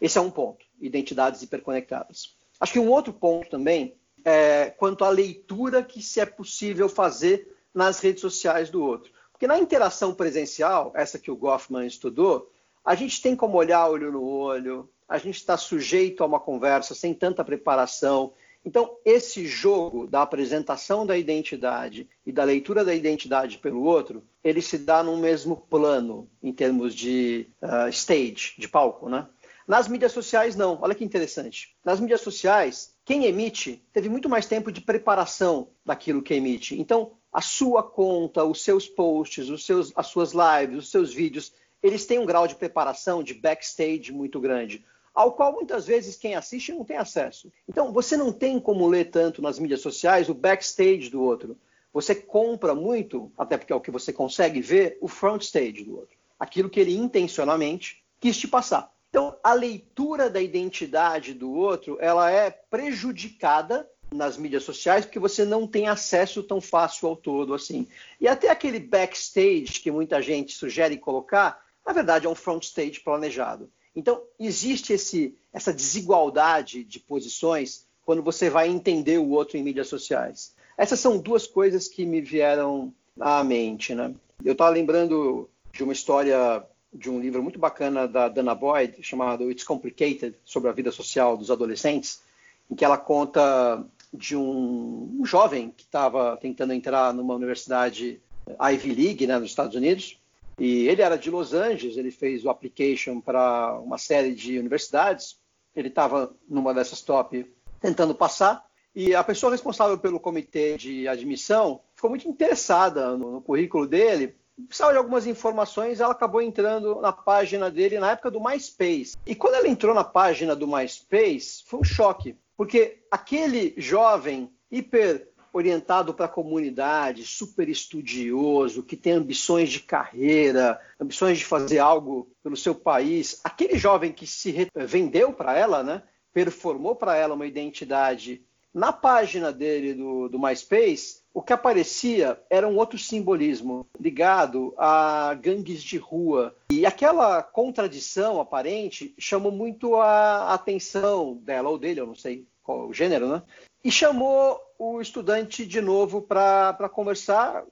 Esse 0.00 0.18
é 0.18 0.20
um 0.20 0.30
ponto, 0.30 0.64
identidades 0.80 1.42
hiperconectadas. 1.42 2.37
Acho 2.60 2.72
que 2.72 2.78
um 2.78 2.90
outro 2.90 3.12
ponto 3.12 3.48
também 3.48 3.94
é 4.24 4.70
quanto 4.70 5.04
à 5.04 5.08
leitura 5.08 5.82
que 5.82 6.02
se 6.02 6.20
é 6.20 6.26
possível 6.26 6.88
fazer 6.88 7.56
nas 7.72 8.00
redes 8.00 8.20
sociais 8.20 8.70
do 8.70 8.82
outro. 8.82 9.12
Porque 9.32 9.46
na 9.46 9.58
interação 9.58 10.12
presencial, 10.12 10.92
essa 10.96 11.18
que 11.18 11.30
o 11.30 11.36
Goffman 11.36 11.86
estudou, 11.86 12.50
a 12.84 12.94
gente 12.94 13.22
tem 13.22 13.36
como 13.36 13.56
olhar 13.56 13.88
olho 13.88 14.10
no 14.10 14.24
olho, 14.24 14.88
a 15.08 15.16
gente 15.16 15.36
está 15.36 15.56
sujeito 15.56 16.22
a 16.22 16.26
uma 16.26 16.40
conversa 16.40 16.94
sem 16.94 17.14
tanta 17.14 17.44
preparação. 17.44 18.32
Então, 18.64 18.96
esse 19.04 19.46
jogo 19.46 20.06
da 20.06 20.22
apresentação 20.22 21.06
da 21.06 21.16
identidade 21.16 22.08
e 22.26 22.32
da 22.32 22.44
leitura 22.44 22.84
da 22.84 22.94
identidade 22.94 23.58
pelo 23.58 23.82
outro, 23.82 24.22
ele 24.42 24.60
se 24.60 24.76
dá 24.76 25.02
no 25.02 25.16
mesmo 25.16 25.56
plano, 25.56 26.28
em 26.42 26.52
termos 26.52 26.94
de 26.94 27.46
uh, 27.62 27.88
stage, 27.88 28.54
de 28.58 28.68
palco, 28.68 29.08
né? 29.08 29.26
Nas 29.68 29.86
mídias 29.86 30.12
sociais, 30.12 30.56
não. 30.56 30.78
Olha 30.80 30.94
que 30.94 31.04
interessante. 31.04 31.76
Nas 31.84 32.00
mídias 32.00 32.22
sociais, 32.22 32.96
quem 33.04 33.26
emite 33.26 33.84
teve 33.92 34.08
muito 34.08 34.26
mais 34.26 34.46
tempo 34.46 34.72
de 34.72 34.80
preparação 34.80 35.68
daquilo 35.84 36.22
que 36.22 36.32
emite. 36.32 36.80
Então, 36.80 37.12
a 37.30 37.42
sua 37.42 37.82
conta, 37.82 38.42
os 38.44 38.64
seus 38.64 38.88
posts, 38.88 39.50
os 39.50 39.66
seus, 39.66 39.92
as 39.94 40.06
suas 40.06 40.32
lives, 40.32 40.78
os 40.78 40.90
seus 40.90 41.12
vídeos, 41.12 41.52
eles 41.82 42.06
têm 42.06 42.18
um 42.18 42.24
grau 42.24 42.48
de 42.48 42.54
preparação, 42.54 43.22
de 43.22 43.34
backstage 43.34 44.10
muito 44.10 44.40
grande, 44.40 44.82
ao 45.14 45.32
qual 45.32 45.52
muitas 45.52 45.86
vezes 45.86 46.16
quem 46.16 46.34
assiste 46.34 46.72
não 46.72 46.82
tem 46.82 46.96
acesso. 46.96 47.52
Então, 47.68 47.92
você 47.92 48.16
não 48.16 48.32
tem 48.32 48.58
como 48.58 48.86
ler 48.86 49.10
tanto 49.10 49.42
nas 49.42 49.58
mídias 49.58 49.82
sociais 49.82 50.30
o 50.30 50.34
backstage 50.34 51.10
do 51.10 51.22
outro. 51.22 51.58
Você 51.92 52.14
compra 52.14 52.74
muito, 52.74 53.30
até 53.36 53.58
porque 53.58 53.74
é 53.74 53.76
o 53.76 53.82
que 53.82 53.90
você 53.90 54.14
consegue 54.14 54.62
ver, 54.62 54.96
o 55.02 55.08
front 55.08 55.42
stage 55.42 55.84
do 55.84 55.98
outro. 55.98 56.16
Aquilo 56.40 56.70
que 56.70 56.80
ele 56.80 56.96
intencionalmente 56.96 58.02
quis 58.18 58.38
te 58.38 58.48
passar. 58.48 58.90
Então, 59.10 59.38
a 59.42 59.54
leitura 59.54 60.28
da 60.28 60.40
identidade 60.40 61.32
do 61.32 61.50
outro, 61.52 61.96
ela 62.00 62.30
é 62.30 62.50
prejudicada 62.50 63.88
nas 64.12 64.36
mídias 64.36 64.62
sociais 64.62 65.04
porque 65.04 65.18
você 65.18 65.44
não 65.44 65.66
tem 65.66 65.86
acesso 65.86 66.42
tão 66.42 66.60
fácil 66.60 67.08
ao 67.08 67.16
todo 67.16 67.54
assim. 67.54 67.86
E 68.20 68.28
até 68.28 68.48
aquele 68.48 68.78
backstage 68.78 69.80
que 69.80 69.90
muita 69.90 70.20
gente 70.20 70.52
sugere 70.52 70.96
colocar, 70.96 71.62
na 71.86 71.92
verdade 71.92 72.26
é 72.26 72.28
um 72.28 72.34
front 72.34 72.62
stage 72.62 73.00
planejado. 73.00 73.70
Então, 73.94 74.22
existe 74.38 74.92
esse, 74.92 75.36
essa 75.52 75.72
desigualdade 75.72 76.84
de 76.84 77.00
posições 77.00 77.86
quando 78.04 78.22
você 78.22 78.48
vai 78.48 78.68
entender 78.68 79.18
o 79.18 79.30
outro 79.30 79.56
em 79.56 79.62
mídias 79.62 79.88
sociais. 79.88 80.54
Essas 80.76 81.00
são 81.00 81.18
duas 81.18 81.46
coisas 81.46 81.88
que 81.88 82.06
me 82.06 82.20
vieram 82.20 82.94
à 83.18 83.42
mente. 83.42 83.94
Né? 83.94 84.14
Eu 84.44 84.52
estava 84.52 84.70
lembrando 84.70 85.50
de 85.72 85.82
uma 85.82 85.92
história 85.92 86.64
de 86.92 87.10
um 87.10 87.20
livro 87.20 87.42
muito 87.42 87.58
bacana 87.58 88.08
da 88.08 88.28
Dana 88.28 88.54
Boyd, 88.54 89.02
chamado 89.02 89.50
It's 89.50 89.64
Complicated, 89.64 90.36
sobre 90.44 90.70
a 90.70 90.72
vida 90.72 90.90
social 90.90 91.36
dos 91.36 91.50
adolescentes, 91.50 92.22
em 92.70 92.74
que 92.74 92.84
ela 92.84 92.98
conta 92.98 93.84
de 94.12 94.36
um, 94.36 95.18
um 95.20 95.24
jovem 95.24 95.70
que 95.70 95.84
estava 95.84 96.36
tentando 96.38 96.72
entrar 96.72 97.12
numa 97.12 97.34
universidade 97.34 98.20
Ivy 98.60 98.94
League, 98.94 99.26
né, 99.26 99.38
nos 99.38 99.50
Estados 99.50 99.76
Unidos, 99.76 100.18
e 100.58 100.88
ele 100.88 101.02
era 101.02 101.16
de 101.16 101.30
Los 101.30 101.54
Angeles, 101.54 101.96
ele 101.96 102.10
fez 102.10 102.44
o 102.44 102.50
application 102.50 103.20
para 103.20 103.78
uma 103.78 103.98
série 103.98 104.34
de 104.34 104.58
universidades, 104.58 105.38
ele 105.76 105.88
estava 105.88 106.34
numa 106.48 106.74
dessas 106.74 107.02
top 107.02 107.46
tentando 107.80 108.14
passar, 108.14 108.66
e 108.94 109.14
a 109.14 109.22
pessoa 109.22 109.52
responsável 109.52 109.96
pelo 109.98 110.18
comitê 110.18 110.76
de 110.76 111.06
admissão 111.06 111.80
ficou 111.94 112.10
muito 112.10 112.26
interessada 112.26 113.16
no, 113.16 113.32
no 113.32 113.40
currículo 113.40 113.86
dele, 113.86 114.34
precisava 114.66 114.92
de 114.92 114.98
algumas 114.98 115.26
informações, 115.26 116.00
ela 116.00 116.12
acabou 116.12 116.42
entrando 116.42 117.00
na 117.00 117.12
página 117.12 117.70
dele 117.70 117.98
na 117.98 118.12
época 118.12 118.30
do 118.30 118.42
MySpace. 118.42 119.16
E 119.26 119.34
quando 119.34 119.54
ela 119.54 119.68
entrou 119.68 119.94
na 119.94 120.04
página 120.04 120.56
do 120.56 120.66
MySpace, 120.66 121.62
foi 121.66 121.80
um 121.80 121.84
choque, 121.84 122.36
porque 122.56 123.02
aquele 123.10 123.74
jovem 123.76 124.52
hiper 124.70 125.28
orientado 125.52 126.12
para 126.12 126.26
a 126.26 126.30
comunidade, 126.30 127.24
super 127.24 127.68
estudioso, 127.68 128.82
que 128.82 128.96
tem 128.96 129.14
ambições 129.14 129.70
de 129.70 129.80
carreira, 129.80 130.80
ambições 131.00 131.38
de 131.38 131.44
fazer 131.44 131.78
algo 131.78 132.30
pelo 132.42 132.56
seu 132.56 132.74
país, 132.74 133.40
aquele 133.42 133.78
jovem 133.78 134.12
que 134.12 134.26
se 134.26 134.68
vendeu 134.74 135.32
para 135.32 135.56
ela, 135.56 135.82
né, 135.82 136.02
performou 136.32 136.94
para 136.94 137.16
ela 137.16 137.34
uma 137.34 137.46
identidade 137.46 138.46
na 138.72 138.92
página 138.92 139.52
dele 139.52 139.94
do, 139.94 140.28
do 140.28 140.38
MySpace, 140.38 141.22
o 141.32 141.42
que 141.42 141.52
aparecia 141.52 142.40
era 142.50 142.66
um 142.66 142.76
outro 142.76 142.98
simbolismo 142.98 143.86
ligado 143.98 144.74
a 144.76 145.34
gangues 145.34 145.82
de 145.82 145.96
rua. 145.96 146.54
E 146.70 146.84
aquela 146.84 147.42
contradição 147.42 148.40
aparente 148.40 149.14
chamou 149.18 149.52
muito 149.52 149.96
a 149.96 150.52
atenção 150.52 151.36
dela 151.36 151.70
ou 151.70 151.78
dele, 151.78 152.00
eu 152.00 152.06
não 152.06 152.14
sei 152.14 152.46
qual 152.62 152.88
o 152.88 152.94
gênero, 152.94 153.28
né? 153.28 153.42
E 153.82 153.90
chamou 153.90 154.60
o 154.78 155.00
estudante 155.00 155.64
de 155.64 155.80
novo 155.80 156.20
para 156.20 156.88
conversar 156.92 157.64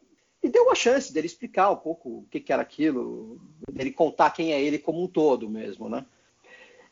e 0.42 0.48
deu 0.48 0.70
a 0.70 0.74
chance 0.74 1.12
dele 1.12 1.26
explicar 1.26 1.70
um 1.70 1.76
pouco 1.76 2.08
o 2.08 2.26
que, 2.30 2.40
que 2.40 2.52
era 2.52 2.62
aquilo, 2.62 3.40
dele 3.70 3.90
contar 3.90 4.30
quem 4.30 4.52
é 4.52 4.62
ele 4.62 4.78
como 4.78 5.02
um 5.02 5.08
todo 5.08 5.50
mesmo, 5.50 5.88
né? 5.88 6.06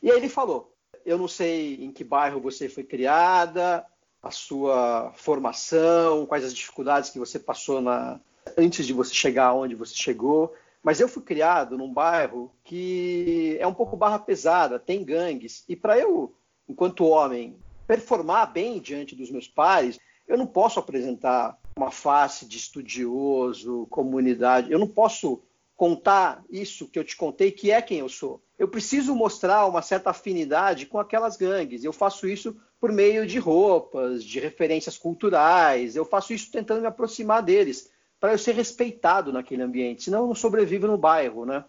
E 0.03 0.11
aí 0.11 0.17
ele 0.17 0.29
falou: 0.29 0.73
Eu 1.05 1.17
não 1.17 1.27
sei 1.27 1.75
em 1.75 1.91
que 1.91 2.03
bairro 2.03 2.41
você 2.41 2.67
foi 2.67 2.83
criada, 2.83 3.85
a 4.25 4.31
sua 4.31 5.11
formação, 5.15 6.25
quais 6.25 6.43
as 6.43 6.53
dificuldades 6.53 7.11
que 7.11 7.19
você 7.19 7.37
passou 7.37 7.79
na, 7.79 8.19
antes 8.57 8.87
de 8.87 8.91
você 8.91 9.13
chegar 9.13 9.53
onde 9.53 9.75
você 9.75 9.93
chegou. 9.93 10.51
Mas 10.81 10.99
eu 10.99 11.07
fui 11.07 11.21
criado 11.21 11.77
num 11.77 11.93
bairro 11.93 12.51
que 12.63 13.55
é 13.59 13.67
um 13.67 13.73
pouco 13.73 13.95
barra 13.95 14.17
pesada, 14.17 14.79
tem 14.79 15.03
gangues. 15.03 15.63
E 15.69 15.75
para 15.75 15.99
eu, 15.99 16.33
enquanto 16.67 17.05
homem, 17.05 17.55
performar 17.85 18.51
bem 18.51 18.79
diante 18.79 19.15
dos 19.15 19.29
meus 19.29 19.47
pares, 19.47 19.99
eu 20.27 20.37
não 20.37 20.47
posso 20.47 20.79
apresentar 20.79 21.59
uma 21.77 21.91
face 21.91 22.47
de 22.47 22.57
estudioso, 22.57 23.85
comunidade. 23.91 24.71
Eu 24.71 24.79
não 24.79 24.87
posso 24.87 25.39
contar 25.75 26.43
isso 26.49 26.87
que 26.87 26.97
eu 26.97 27.03
te 27.03 27.15
contei, 27.15 27.51
que 27.51 27.71
é 27.71 27.81
quem 27.81 27.99
eu 27.99 28.09
sou. 28.09 28.41
Eu 28.57 28.67
preciso 28.67 29.13
mostrar 29.13 29.65
uma 29.65 29.81
certa 29.81 30.11
afinidade 30.11 30.85
com 30.85 30.99
aquelas 30.99 31.35
gangues. 31.35 31.83
Eu 31.83 31.91
faço 31.91 32.27
isso 32.27 32.55
por 32.79 32.91
meio 32.91 33.25
de 33.27 33.37
roupas, 33.39 34.23
de 34.23 34.39
referências 34.39 34.97
culturais. 34.97 35.95
Eu 35.95 36.05
faço 36.05 36.33
isso 36.33 36.51
tentando 36.51 36.81
me 36.81 36.87
aproximar 36.87 37.41
deles, 37.43 37.89
para 38.19 38.31
eu 38.31 38.37
ser 38.37 38.55
respeitado 38.55 39.33
naquele 39.33 39.61
ambiente, 39.61 40.03
senão 40.03 40.21
eu 40.21 40.27
não 40.27 40.35
sobrevivo 40.35 40.87
no 40.87 40.97
bairro, 40.97 41.45
né? 41.45 41.63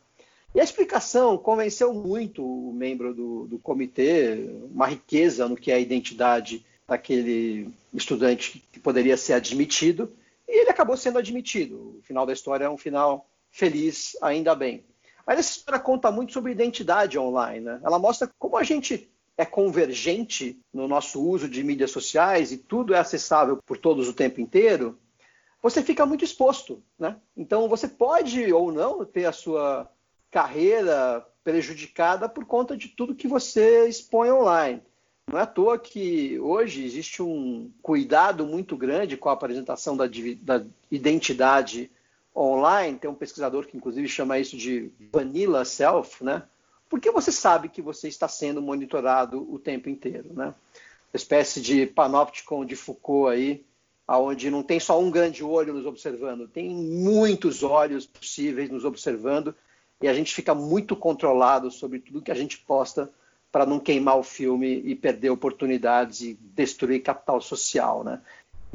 E 0.55 0.61
a 0.61 0.65
explicação 0.65 1.37
convenceu 1.37 1.93
muito 1.93 2.43
o 2.43 2.73
membro 2.73 3.13
do, 3.13 3.47
do 3.47 3.59
comitê, 3.59 4.49
uma 4.73 4.87
riqueza 4.87 5.47
no 5.49 5.57
que 5.57 5.71
é 5.71 5.75
a 5.75 5.81
identidade 5.81 6.65
daquele 6.87 7.69
estudante 7.93 8.65
que 8.73 8.79
poderia 8.79 9.17
ser 9.17 9.35
admitido, 9.35 10.11
e 10.49 10.61
ele 10.61 10.71
acabou 10.71 10.97
sendo 10.97 11.19
admitido. 11.19 11.99
O 11.99 12.03
final 12.03 12.25
da 12.25 12.33
história 12.33 12.65
é 12.65 12.71
um 12.71 12.79
final 12.79 13.29
feliz, 13.57 14.15
ainda 14.21 14.55
bem. 14.55 14.85
Mas 15.27 15.39
essa 15.39 15.51
história 15.51 15.81
conta 15.81 16.11
muito 16.11 16.33
sobre 16.33 16.53
identidade 16.53 17.19
online. 17.19 17.65
Né? 17.65 17.81
Ela 17.83 17.99
mostra 17.99 18.31
como 18.39 18.57
a 18.57 18.63
gente 18.63 19.11
é 19.37 19.45
convergente 19.45 20.61
no 20.73 20.87
nosso 20.87 21.23
uso 21.23 21.49
de 21.49 21.65
mídias 21.65 21.91
sociais 21.91 22.53
e 22.53 22.59
tudo 22.59 22.95
é 22.95 22.99
acessável 22.99 23.59
por 23.65 23.79
todos 23.79 24.09
o 24.09 24.13
tempo 24.13 24.41
inteiro, 24.41 24.99
você 25.63 25.83
fica 25.83 26.07
muito 26.07 26.25
exposto, 26.25 26.83
né? 26.99 27.17
Então 27.37 27.69
você 27.69 27.89
pode 27.89 28.53
ou 28.53 28.71
não 28.71 29.05
ter 29.05 29.25
a 29.25 29.33
sua 29.33 29.91
carreira 30.31 31.27
prejudicada 31.43 32.29
por 32.29 32.45
conta 32.45 32.77
de 32.77 32.89
tudo 32.89 33.15
que 33.15 33.27
você 33.27 33.89
expõe 33.89 34.31
online. 34.31 34.83
Não 35.29 35.39
é 35.39 35.43
à 35.43 35.47
toa 35.47 35.79
que 35.79 36.39
hoje 36.39 36.85
existe 36.85 37.21
um 37.23 37.71
cuidado 37.83 38.47
muito 38.47 38.77
grande 38.77 39.17
com 39.17 39.29
a 39.29 39.33
apresentação 39.33 39.97
da, 39.97 40.05
da 40.41 40.65
identidade 40.91 41.91
online. 42.37 42.99
Tem 42.99 43.11
um 43.11 43.15
pesquisador 43.15 43.67
que 43.67 43.77
inclusive 43.77 44.09
chama 44.09 44.39
isso 44.39 44.57
de 44.57 44.91
vanilla 45.13 45.65
self, 45.65 46.23
né? 46.23 46.43
porque 46.89 47.11
você 47.11 47.33
sabe 47.33 47.69
que 47.69 47.83
você 47.83 48.09
está 48.09 48.29
sendo 48.29 48.63
monitorado 48.63 49.47
o 49.53 49.59
tempo 49.59 49.89
inteiro, 49.89 50.33
né? 50.33 50.47
Uma 51.13 51.17
espécie 51.17 51.61
de 51.61 51.87
panopticon 51.87 52.65
de 52.65 52.77
Foucault 52.77 53.33
aí, 53.33 53.65
aonde 54.07 54.51
não 54.51 54.63
tem 54.63 54.79
só 54.79 55.01
um 55.01 55.11
grande 55.11 55.43
olho 55.43 55.75
nos 55.75 55.87
observando, 55.87 56.47
tem 56.47 56.71
muitos 56.71 57.63
olhos 57.63 58.07
possíveis 58.07 58.71
nos 58.71 58.85
observando 58.85 59.55
e 60.01 60.07
a 60.09 60.15
gente 60.15 60.35
fica 60.35 60.55
muito 60.55 60.95
controlado 60.95 61.71
sobre 61.71 61.99
tudo 61.99 62.23
que 62.23 62.31
a 62.31 62.35
gente 62.35 62.59
posta 62.59 63.11
para 63.51 63.67
não 63.67 63.81
queimar 63.81 64.19
o 64.19 64.23
filme 64.23 64.83
e 64.85 64.95
perder 64.95 65.31
oportunidades 65.31 66.21
e 66.21 66.35
destruir 66.35 67.03
capital 67.03 67.41
social, 67.41 68.05
né? 68.05 68.21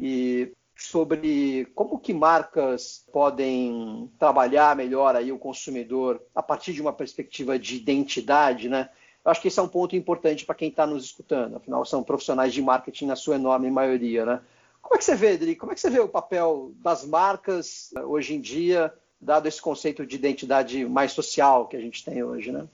E 0.00 0.52
sobre 0.82 1.66
como 1.74 1.98
que 1.98 2.12
marcas 2.12 3.04
podem 3.12 4.10
trabalhar 4.18 4.76
melhor 4.76 5.16
aí 5.16 5.32
o 5.32 5.38
consumidor 5.38 6.22
a 6.34 6.42
partir 6.42 6.72
de 6.72 6.80
uma 6.80 6.92
perspectiva 6.92 7.58
de 7.58 7.76
identidade, 7.76 8.68
né? 8.68 8.90
Eu 9.24 9.30
acho 9.30 9.40
que 9.40 9.48
esse 9.48 9.58
é 9.58 9.62
um 9.62 9.68
ponto 9.68 9.94
importante 9.94 10.44
para 10.44 10.54
quem 10.54 10.68
está 10.68 10.86
nos 10.86 11.04
escutando. 11.04 11.56
Afinal, 11.56 11.84
são 11.84 12.02
profissionais 12.02 12.52
de 12.52 12.60
marketing 12.60 13.06
na 13.06 13.16
sua 13.16 13.36
enorme 13.36 13.70
maioria, 13.70 14.26
né? 14.26 14.40
Como 14.80 14.96
é 14.96 14.98
que 14.98 15.04
você 15.04 15.14
vê, 15.14 15.34
Adri? 15.34 15.54
Como 15.54 15.70
é 15.70 15.74
que 15.74 15.80
você 15.80 15.88
vê 15.88 16.00
o 16.00 16.08
papel 16.08 16.72
das 16.76 17.04
marcas 17.04 17.92
eh, 17.96 18.00
hoje 18.00 18.34
em 18.34 18.40
dia, 18.40 18.92
dado 19.20 19.46
esse 19.46 19.62
conceito 19.62 20.04
de 20.04 20.16
identidade 20.16 20.84
mais 20.84 21.12
social 21.12 21.68
que 21.68 21.76
a 21.76 21.80
gente 21.80 22.04
tem 22.04 22.22
hoje, 22.24 22.50
né? 22.50 22.66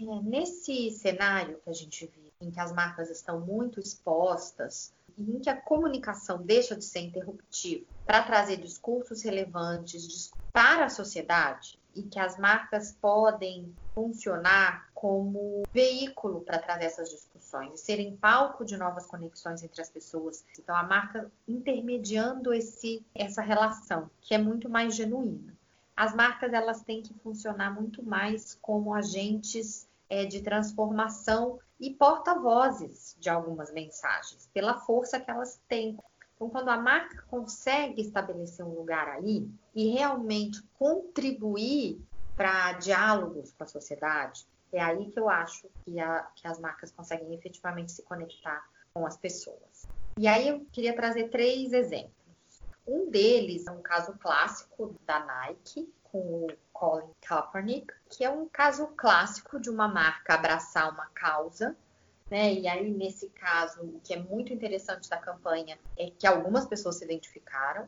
É, 0.00 0.22
nesse 0.22 0.90
cenário 0.90 1.58
que 1.64 1.70
a 1.70 1.72
gente 1.72 2.06
vive, 2.06 2.32
em 2.42 2.50
que 2.50 2.60
as 2.60 2.72
marcas 2.72 3.10
estão 3.10 3.40
muito 3.40 3.80
expostas, 3.80 4.92
em 5.18 5.38
que 5.38 5.50
a 5.50 5.56
comunicação 5.56 6.42
deixa 6.42 6.76
de 6.76 6.84
ser 6.84 7.00
interruptiva 7.00 7.84
para 8.06 8.22
trazer 8.22 8.56
discursos 8.56 9.22
relevantes 9.22 10.30
para 10.52 10.86
a 10.86 10.90
sociedade, 10.90 11.78
e 11.94 12.02
que 12.02 12.18
as 12.18 12.38
marcas 12.38 12.92
podem 13.00 13.72
funcionar 13.94 14.88
como 14.94 15.62
veículo 15.72 16.40
para 16.40 16.58
trazer 16.58 16.86
essas 16.86 17.10
discussões 17.10 17.80
serem 17.80 18.16
palco 18.16 18.64
de 18.64 18.76
novas 18.76 19.06
conexões 19.06 19.62
entre 19.62 19.80
as 19.80 19.88
pessoas. 19.88 20.44
Então 20.58 20.74
a 20.74 20.82
marca 20.82 21.30
intermediando 21.46 22.52
esse 22.52 23.04
essa 23.14 23.42
relação, 23.42 24.10
que 24.20 24.34
é 24.34 24.38
muito 24.38 24.68
mais 24.68 24.94
genuína. 24.94 25.54
As 25.96 26.14
marcas 26.14 26.52
elas 26.52 26.82
têm 26.82 27.02
que 27.02 27.14
funcionar 27.14 27.72
muito 27.72 28.02
mais 28.02 28.58
como 28.60 28.92
agentes 28.92 29.86
é, 30.10 30.24
de 30.24 30.40
transformação 30.40 31.60
e 31.78 31.90
porta-vozes 31.90 33.03
de 33.24 33.30
algumas 33.30 33.72
mensagens, 33.72 34.46
pela 34.52 34.74
força 34.74 35.18
que 35.18 35.30
elas 35.30 35.58
têm 35.66 35.96
então, 36.34 36.50
quando 36.50 36.68
a 36.68 36.76
marca 36.76 37.22
consegue 37.28 38.02
estabelecer 38.02 38.66
um 38.66 38.74
lugar 38.74 39.08
ali 39.08 39.50
e 39.74 39.92
realmente 39.92 40.62
contribuir 40.78 41.98
para 42.36 42.72
diálogos 42.72 43.52
com 43.52 43.64
a 43.64 43.66
sociedade, 43.66 44.46
é 44.70 44.80
aí 44.80 45.10
que 45.10 45.18
eu 45.18 45.30
acho 45.30 45.70
que, 45.84 45.98
a, 45.98 46.28
que 46.34 46.46
as 46.46 46.58
marcas 46.58 46.90
conseguem 46.90 47.32
efetivamente 47.32 47.92
se 47.92 48.02
conectar 48.02 48.62
com 48.92 49.06
as 49.06 49.16
pessoas. 49.16 49.86
E 50.18 50.28
aí 50.28 50.48
eu 50.48 50.66
queria 50.70 50.94
trazer 50.94 51.28
três 51.30 51.72
exemplos. 51.72 52.12
Um 52.86 53.08
deles 53.08 53.66
é 53.66 53.70
um 53.70 53.80
caso 53.80 54.12
clássico 54.18 54.94
da 55.06 55.24
Nike, 55.24 55.90
com 56.02 56.18
o 56.18 56.48
Colin 56.72 57.10
Kaepernick, 57.22 57.86
que 58.10 58.22
é 58.22 58.30
um 58.30 58.46
caso 58.48 58.88
clássico 58.88 59.58
de 59.58 59.70
uma 59.70 59.88
marca 59.88 60.34
abraçar 60.34 60.92
uma 60.92 61.06
causa 61.06 61.74
né? 62.34 62.52
E 62.52 62.66
aí, 62.66 62.90
nesse 62.90 63.28
caso, 63.28 63.80
o 63.80 64.00
que 64.00 64.12
é 64.12 64.18
muito 64.18 64.52
interessante 64.52 65.08
da 65.08 65.16
campanha 65.16 65.78
é 65.96 66.10
que 66.10 66.26
algumas 66.26 66.66
pessoas 66.66 66.96
se 66.96 67.04
identificaram 67.04 67.86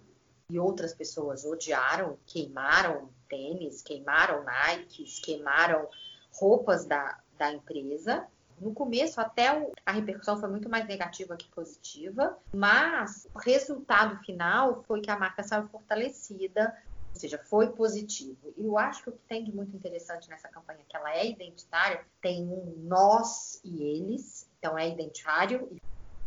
e 0.48 0.56
outras 0.56 0.94
pessoas 0.94 1.44
odiaram, 1.44 2.16
queimaram 2.24 3.10
tênis, 3.28 3.82
queimaram 3.82 4.44
Nikes, 4.44 5.18
queimaram 5.18 5.88
roupas 6.32 6.84
da, 6.84 7.18
da 7.36 7.52
empresa. 7.52 8.24
No 8.60 8.72
começo, 8.72 9.20
até 9.20 9.52
o, 9.52 9.72
a 9.84 9.90
repercussão 9.90 10.38
foi 10.38 10.48
muito 10.48 10.68
mais 10.68 10.86
negativa 10.86 11.36
que 11.36 11.48
positiva, 11.48 12.38
mas 12.54 13.26
o 13.34 13.40
resultado 13.40 14.16
final 14.24 14.84
foi 14.86 15.00
que 15.00 15.10
a 15.10 15.18
marca 15.18 15.42
saiu 15.42 15.66
fortalecida, 15.66 16.72
ou 17.16 17.20
seja, 17.20 17.38
foi 17.38 17.70
positivo. 17.70 18.52
E 18.56 18.66
eu 18.66 18.76
acho 18.76 19.02
que 19.02 19.08
o 19.08 19.12
que 19.12 19.22
tem 19.26 19.42
de 19.42 19.52
muito 19.52 19.74
interessante 19.74 20.28
nessa 20.28 20.48
campanha, 20.48 20.80
que 20.86 20.94
ela 20.94 21.16
é 21.16 21.26
identitária, 21.26 22.04
tem 22.20 22.42
um 22.42 22.74
nós 22.84 23.58
e 23.64 23.82
eles, 23.82 24.46
então 24.58 24.78
é 24.78 24.88
identitário, 24.88 25.70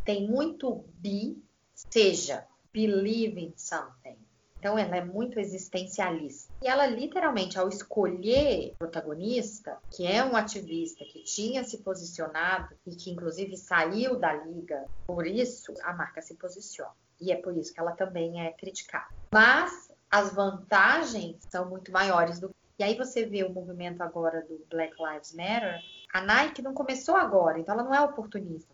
tem 0.04 0.28
muito 0.28 0.84
be, 0.97 1.38
seja, 1.75 2.43
believe 2.73 3.39
in 3.39 3.54
something. 3.56 4.17
Então 4.58 4.78
ela 4.78 4.97
é 4.97 5.06
muito 5.06 5.39
existencialista. 5.39 6.52
E 6.62 6.67
ela 6.67 6.88
literalmente, 6.88 7.58
ao 7.58 7.69
escolher 7.69 8.73
o 8.73 8.80
protagonista, 8.80 9.78
que 9.91 10.06
é 10.06 10.25
um 10.25 10.36
ativista 10.36 11.06
que 11.06 11.23
tinha 11.23 11.63
se 11.63 11.78
posicionado 11.78 12.75
e 12.86 12.95
que 12.95 13.12
inclusive 13.12 13.56
saiu 13.56 14.17
da 14.17 14.34
liga, 14.34 14.86
por 15.06 15.25
isso 15.25 15.73
a 15.84 15.93
marca 15.93 16.21
se 16.21 16.34
posiciona. 16.34 16.91
E 17.21 17.32
é 17.32 17.36
por 17.36 17.56
isso 17.56 17.73
que 17.73 17.80
ela 17.80 17.91
também 17.91 18.41
é 18.41 18.52
criticada. 18.52 19.08
Mas 19.32 19.88
as 20.10 20.34
vantagens 20.34 21.38
são 21.50 21.69
muito 21.69 21.91
maiores 21.91 22.39
do 22.39 22.54
e 22.80 22.84
aí 22.84 22.95
você 22.95 23.26
vê 23.26 23.43
o 23.43 23.52
movimento 23.52 24.02
agora 24.02 24.41
do 24.41 24.65
Black 24.69 24.95
Lives 24.98 25.34
Matter, 25.34 25.82
a 26.13 26.22
Nike 26.22 26.62
não 26.62 26.74
começou 26.74 27.17
agora, 27.17 27.60
então 27.60 27.76
ela 27.76 27.84
não 27.84 27.93
é 27.93 28.00
oportunista. 28.00 28.74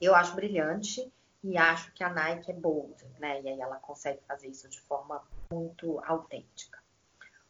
Eu 0.00 0.12
acho 0.12 0.34
brilhante 0.34 1.08
e 1.44 1.56
acho 1.56 1.92
que 1.92 2.02
a 2.02 2.12
Nike 2.12 2.50
é 2.50 2.54
bold, 2.54 2.96
né? 3.20 3.40
E 3.40 3.48
aí 3.48 3.60
ela 3.60 3.76
consegue 3.76 4.20
fazer 4.26 4.48
isso 4.48 4.68
de 4.68 4.80
forma 4.80 5.22
muito 5.52 6.00
autêntica. 6.04 6.80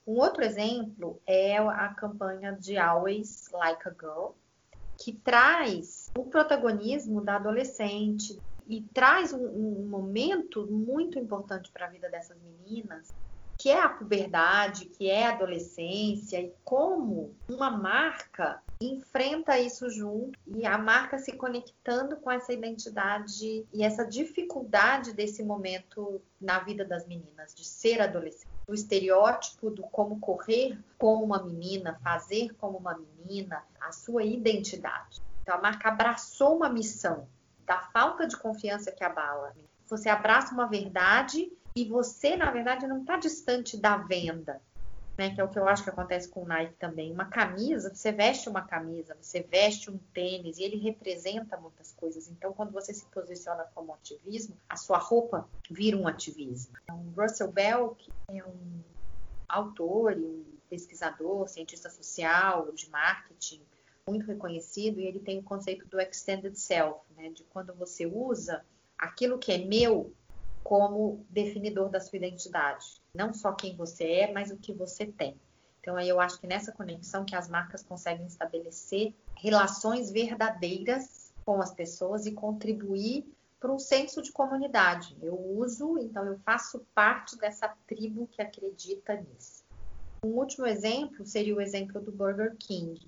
Um 0.06 0.18
outro 0.18 0.44
exemplo 0.44 1.22
é 1.26 1.56
a 1.56 1.88
campanha 1.94 2.52
de 2.52 2.76
Always 2.76 3.50
Like 3.50 3.88
a 3.88 3.92
Girl, 3.98 4.32
que 4.98 5.14
traz 5.14 6.10
o 6.18 6.24
protagonismo 6.24 7.22
da 7.22 7.36
adolescente, 7.36 8.38
e 8.68 8.82
traz 8.92 9.32
um, 9.32 9.44
um 9.44 9.86
momento 9.88 10.66
muito 10.66 11.18
importante 11.18 11.72
para 11.72 11.86
a 11.86 11.90
vida 11.90 12.08
dessas 12.10 12.36
meninas, 12.42 13.08
que 13.56 13.70
é 13.70 13.80
a 13.80 13.88
puberdade, 13.88 14.84
que 14.84 15.10
é 15.10 15.26
a 15.26 15.32
adolescência 15.32 16.40
e 16.40 16.52
como 16.62 17.34
uma 17.48 17.70
marca 17.70 18.62
enfrenta 18.80 19.58
isso 19.58 19.90
junto 19.90 20.38
e 20.46 20.64
a 20.64 20.78
marca 20.78 21.18
se 21.18 21.32
conectando 21.32 22.16
com 22.18 22.30
essa 22.30 22.52
identidade 22.52 23.66
e 23.72 23.82
essa 23.82 24.06
dificuldade 24.06 25.12
desse 25.12 25.42
momento 25.42 26.22
na 26.40 26.60
vida 26.60 26.84
das 26.84 27.04
meninas 27.04 27.52
de 27.52 27.64
ser 27.64 28.00
adolescente. 28.00 28.52
O 28.68 28.74
estereótipo 28.74 29.70
do 29.70 29.82
como 29.82 30.20
correr 30.20 30.78
como 30.96 31.24
uma 31.24 31.42
menina, 31.42 31.98
fazer 32.04 32.54
como 32.54 32.78
uma 32.78 32.96
menina, 32.96 33.64
a 33.80 33.90
sua 33.90 34.22
identidade. 34.22 35.20
Então 35.42 35.56
a 35.56 35.60
marca 35.60 35.88
abraçou 35.88 36.56
uma 36.56 36.68
missão 36.68 37.26
da 37.68 37.78
falta 37.92 38.26
de 38.26 38.36
confiança 38.36 38.90
que 38.90 39.04
abala. 39.04 39.54
Você 39.86 40.08
abraça 40.08 40.54
uma 40.54 40.66
verdade 40.66 41.52
e 41.76 41.84
você, 41.84 42.34
na 42.34 42.50
verdade, 42.50 42.86
não 42.86 43.02
está 43.02 43.18
distante 43.18 43.76
da 43.76 43.98
venda. 43.98 44.60
Né, 45.18 45.34
que 45.34 45.40
é 45.40 45.44
o 45.44 45.48
que 45.48 45.58
eu 45.58 45.66
acho 45.66 45.82
que 45.82 45.90
acontece 45.90 46.28
com 46.28 46.44
o 46.44 46.46
Nike 46.46 46.74
também. 46.74 47.12
Uma 47.12 47.24
camisa, 47.24 47.92
você 47.92 48.12
veste 48.12 48.48
uma 48.48 48.62
camisa, 48.62 49.16
você 49.20 49.42
veste 49.42 49.90
um 49.90 49.98
tênis 50.14 50.58
e 50.58 50.62
ele 50.62 50.76
representa 50.76 51.56
muitas 51.56 51.90
coisas. 51.90 52.28
Então, 52.28 52.52
quando 52.52 52.70
você 52.70 52.94
se 52.94 53.04
posiciona 53.06 53.64
como 53.74 53.92
ativismo, 53.92 54.56
a 54.68 54.76
sua 54.76 54.98
roupa 54.98 55.48
vira 55.68 55.96
um 55.96 56.06
ativismo. 56.06 56.76
Então, 56.84 57.02
Russell 57.16 57.50
Bell, 57.50 57.96
que 57.98 58.12
é 58.28 58.44
um 58.44 58.80
autor 59.48 60.16
e 60.16 60.24
um 60.24 60.44
pesquisador, 60.70 61.48
cientista 61.48 61.90
social, 61.90 62.70
de 62.70 62.88
marketing, 62.88 63.60
muito 64.08 64.26
reconhecido 64.26 65.00
e 65.00 65.06
ele 65.06 65.20
tem 65.20 65.38
o 65.38 65.42
conceito 65.42 65.86
do 65.86 66.00
extended 66.00 66.58
self, 66.58 67.00
né, 67.16 67.28
de 67.28 67.44
quando 67.44 67.74
você 67.74 68.06
usa 68.06 68.64
aquilo 68.96 69.38
que 69.38 69.52
é 69.52 69.58
meu 69.58 70.12
como 70.64 71.24
definidor 71.30 71.88
da 71.88 72.00
sua 72.00 72.16
identidade, 72.16 73.00
não 73.14 73.32
só 73.32 73.52
quem 73.52 73.76
você 73.76 74.04
é, 74.04 74.32
mas 74.32 74.50
o 74.50 74.56
que 74.56 74.72
você 74.72 75.06
tem. 75.06 75.36
Então 75.80 75.96
aí 75.96 76.08
eu 76.08 76.20
acho 76.20 76.40
que 76.40 76.46
nessa 76.46 76.72
conexão 76.72 77.24
que 77.24 77.36
as 77.36 77.48
marcas 77.48 77.82
conseguem 77.82 78.26
estabelecer 78.26 79.14
relações 79.36 80.10
verdadeiras 80.10 81.32
com 81.44 81.60
as 81.62 81.72
pessoas 81.72 82.26
e 82.26 82.32
contribuir 82.32 83.24
para 83.60 83.72
um 83.72 83.78
senso 83.78 84.22
de 84.22 84.30
comunidade. 84.30 85.16
Eu 85.22 85.34
uso, 85.34 85.98
então 85.98 86.24
eu 86.24 86.38
faço 86.40 86.84
parte 86.94 87.36
dessa 87.38 87.68
tribo 87.86 88.28
que 88.28 88.42
acredita 88.42 89.14
nisso. 89.14 89.64
Um 90.24 90.30
último 90.30 90.66
exemplo 90.66 91.24
seria 91.24 91.54
o 91.54 91.60
exemplo 91.60 92.00
do 92.00 92.12
Burger 92.12 92.54
King 92.58 93.00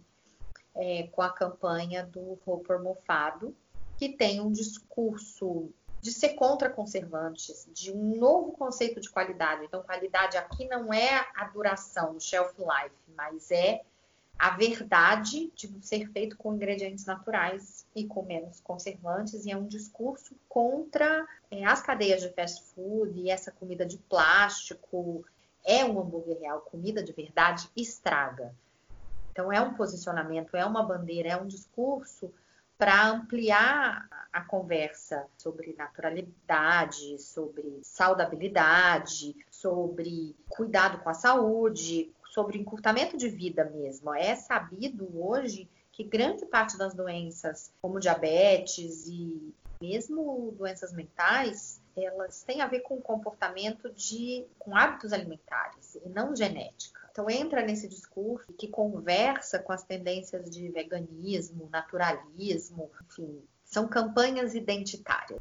é, 0.74 1.08
com 1.12 1.22
a 1.22 1.30
campanha 1.30 2.04
do 2.04 2.38
Roper 2.44 2.80
Mofado, 2.80 3.54
que 3.96 4.08
tem 4.08 4.40
um 4.40 4.50
discurso 4.50 5.70
de 6.00 6.12
ser 6.12 6.30
contra 6.30 6.70
conservantes, 6.70 7.68
de 7.74 7.92
um 7.92 8.16
novo 8.16 8.52
conceito 8.52 9.00
de 9.00 9.10
qualidade. 9.10 9.64
Então, 9.64 9.82
qualidade 9.82 10.36
aqui 10.36 10.66
não 10.66 10.92
é 10.92 11.26
a 11.34 11.44
duração, 11.44 12.16
o 12.16 12.20
shelf 12.20 12.54
life, 12.58 12.96
mas 13.14 13.50
é 13.50 13.82
a 14.38 14.56
verdade 14.56 15.52
de 15.54 15.70
ser 15.82 16.10
feito 16.12 16.34
com 16.38 16.54
ingredientes 16.54 17.04
naturais 17.04 17.86
e 17.94 18.06
com 18.06 18.22
menos 18.22 18.58
conservantes, 18.60 19.44
e 19.44 19.50
é 19.50 19.56
um 19.56 19.66
discurso 19.66 20.34
contra 20.48 21.28
é, 21.50 21.62
as 21.66 21.82
cadeias 21.82 22.22
de 22.22 22.30
fast 22.30 22.62
food 22.74 23.20
e 23.20 23.28
essa 23.28 23.52
comida 23.52 23.84
de 23.84 23.98
plástico. 23.98 25.22
É 25.62 25.84
um 25.84 26.00
hambúrguer 26.00 26.38
real, 26.40 26.62
comida 26.62 27.02
de 27.02 27.12
verdade 27.12 27.68
estraga. 27.76 28.54
Então, 29.40 29.50
é 29.50 29.58
um 29.58 29.72
posicionamento, 29.72 30.54
é 30.54 30.66
uma 30.66 30.82
bandeira, 30.82 31.30
é 31.30 31.36
um 31.36 31.46
discurso 31.46 32.30
para 32.76 33.08
ampliar 33.08 34.06
a 34.30 34.42
conversa 34.42 35.26
sobre 35.38 35.74
naturalidade, 35.78 37.18
sobre 37.18 37.80
saudabilidade, 37.82 39.34
sobre 39.50 40.36
cuidado 40.46 40.98
com 40.98 41.08
a 41.08 41.14
saúde, 41.14 42.12
sobre 42.26 42.58
encurtamento 42.58 43.16
de 43.16 43.30
vida 43.30 43.64
mesmo. 43.64 44.14
É 44.14 44.34
sabido 44.36 45.08
hoje 45.18 45.66
que 45.90 46.04
grande 46.04 46.44
parte 46.44 46.76
das 46.76 46.92
doenças, 46.92 47.72
como 47.80 47.98
diabetes 47.98 49.06
e 49.06 49.54
mesmo 49.80 50.54
doenças 50.58 50.92
mentais, 50.92 51.80
elas 51.96 52.42
têm 52.42 52.60
a 52.60 52.66
ver 52.66 52.80
com 52.80 53.00
comportamento 53.00 53.90
de 53.90 54.44
com 54.58 54.76
hábitos 54.76 55.14
alimentares 55.14 55.94
e 55.94 56.10
não 56.10 56.36
genética. 56.36 56.99
Então 57.20 57.28
entra 57.28 57.60
nesse 57.60 57.86
discurso 57.86 58.50
que 58.56 58.66
conversa 58.66 59.58
com 59.58 59.74
as 59.74 59.84
tendências 59.84 60.48
de 60.48 60.70
veganismo, 60.70 61.68
naturalismo, 61.70 62.90
enfim, 63.04 63.42
são 63.62 63.86
campanhas 63.86 64.54
identitárias. 64.54 65.38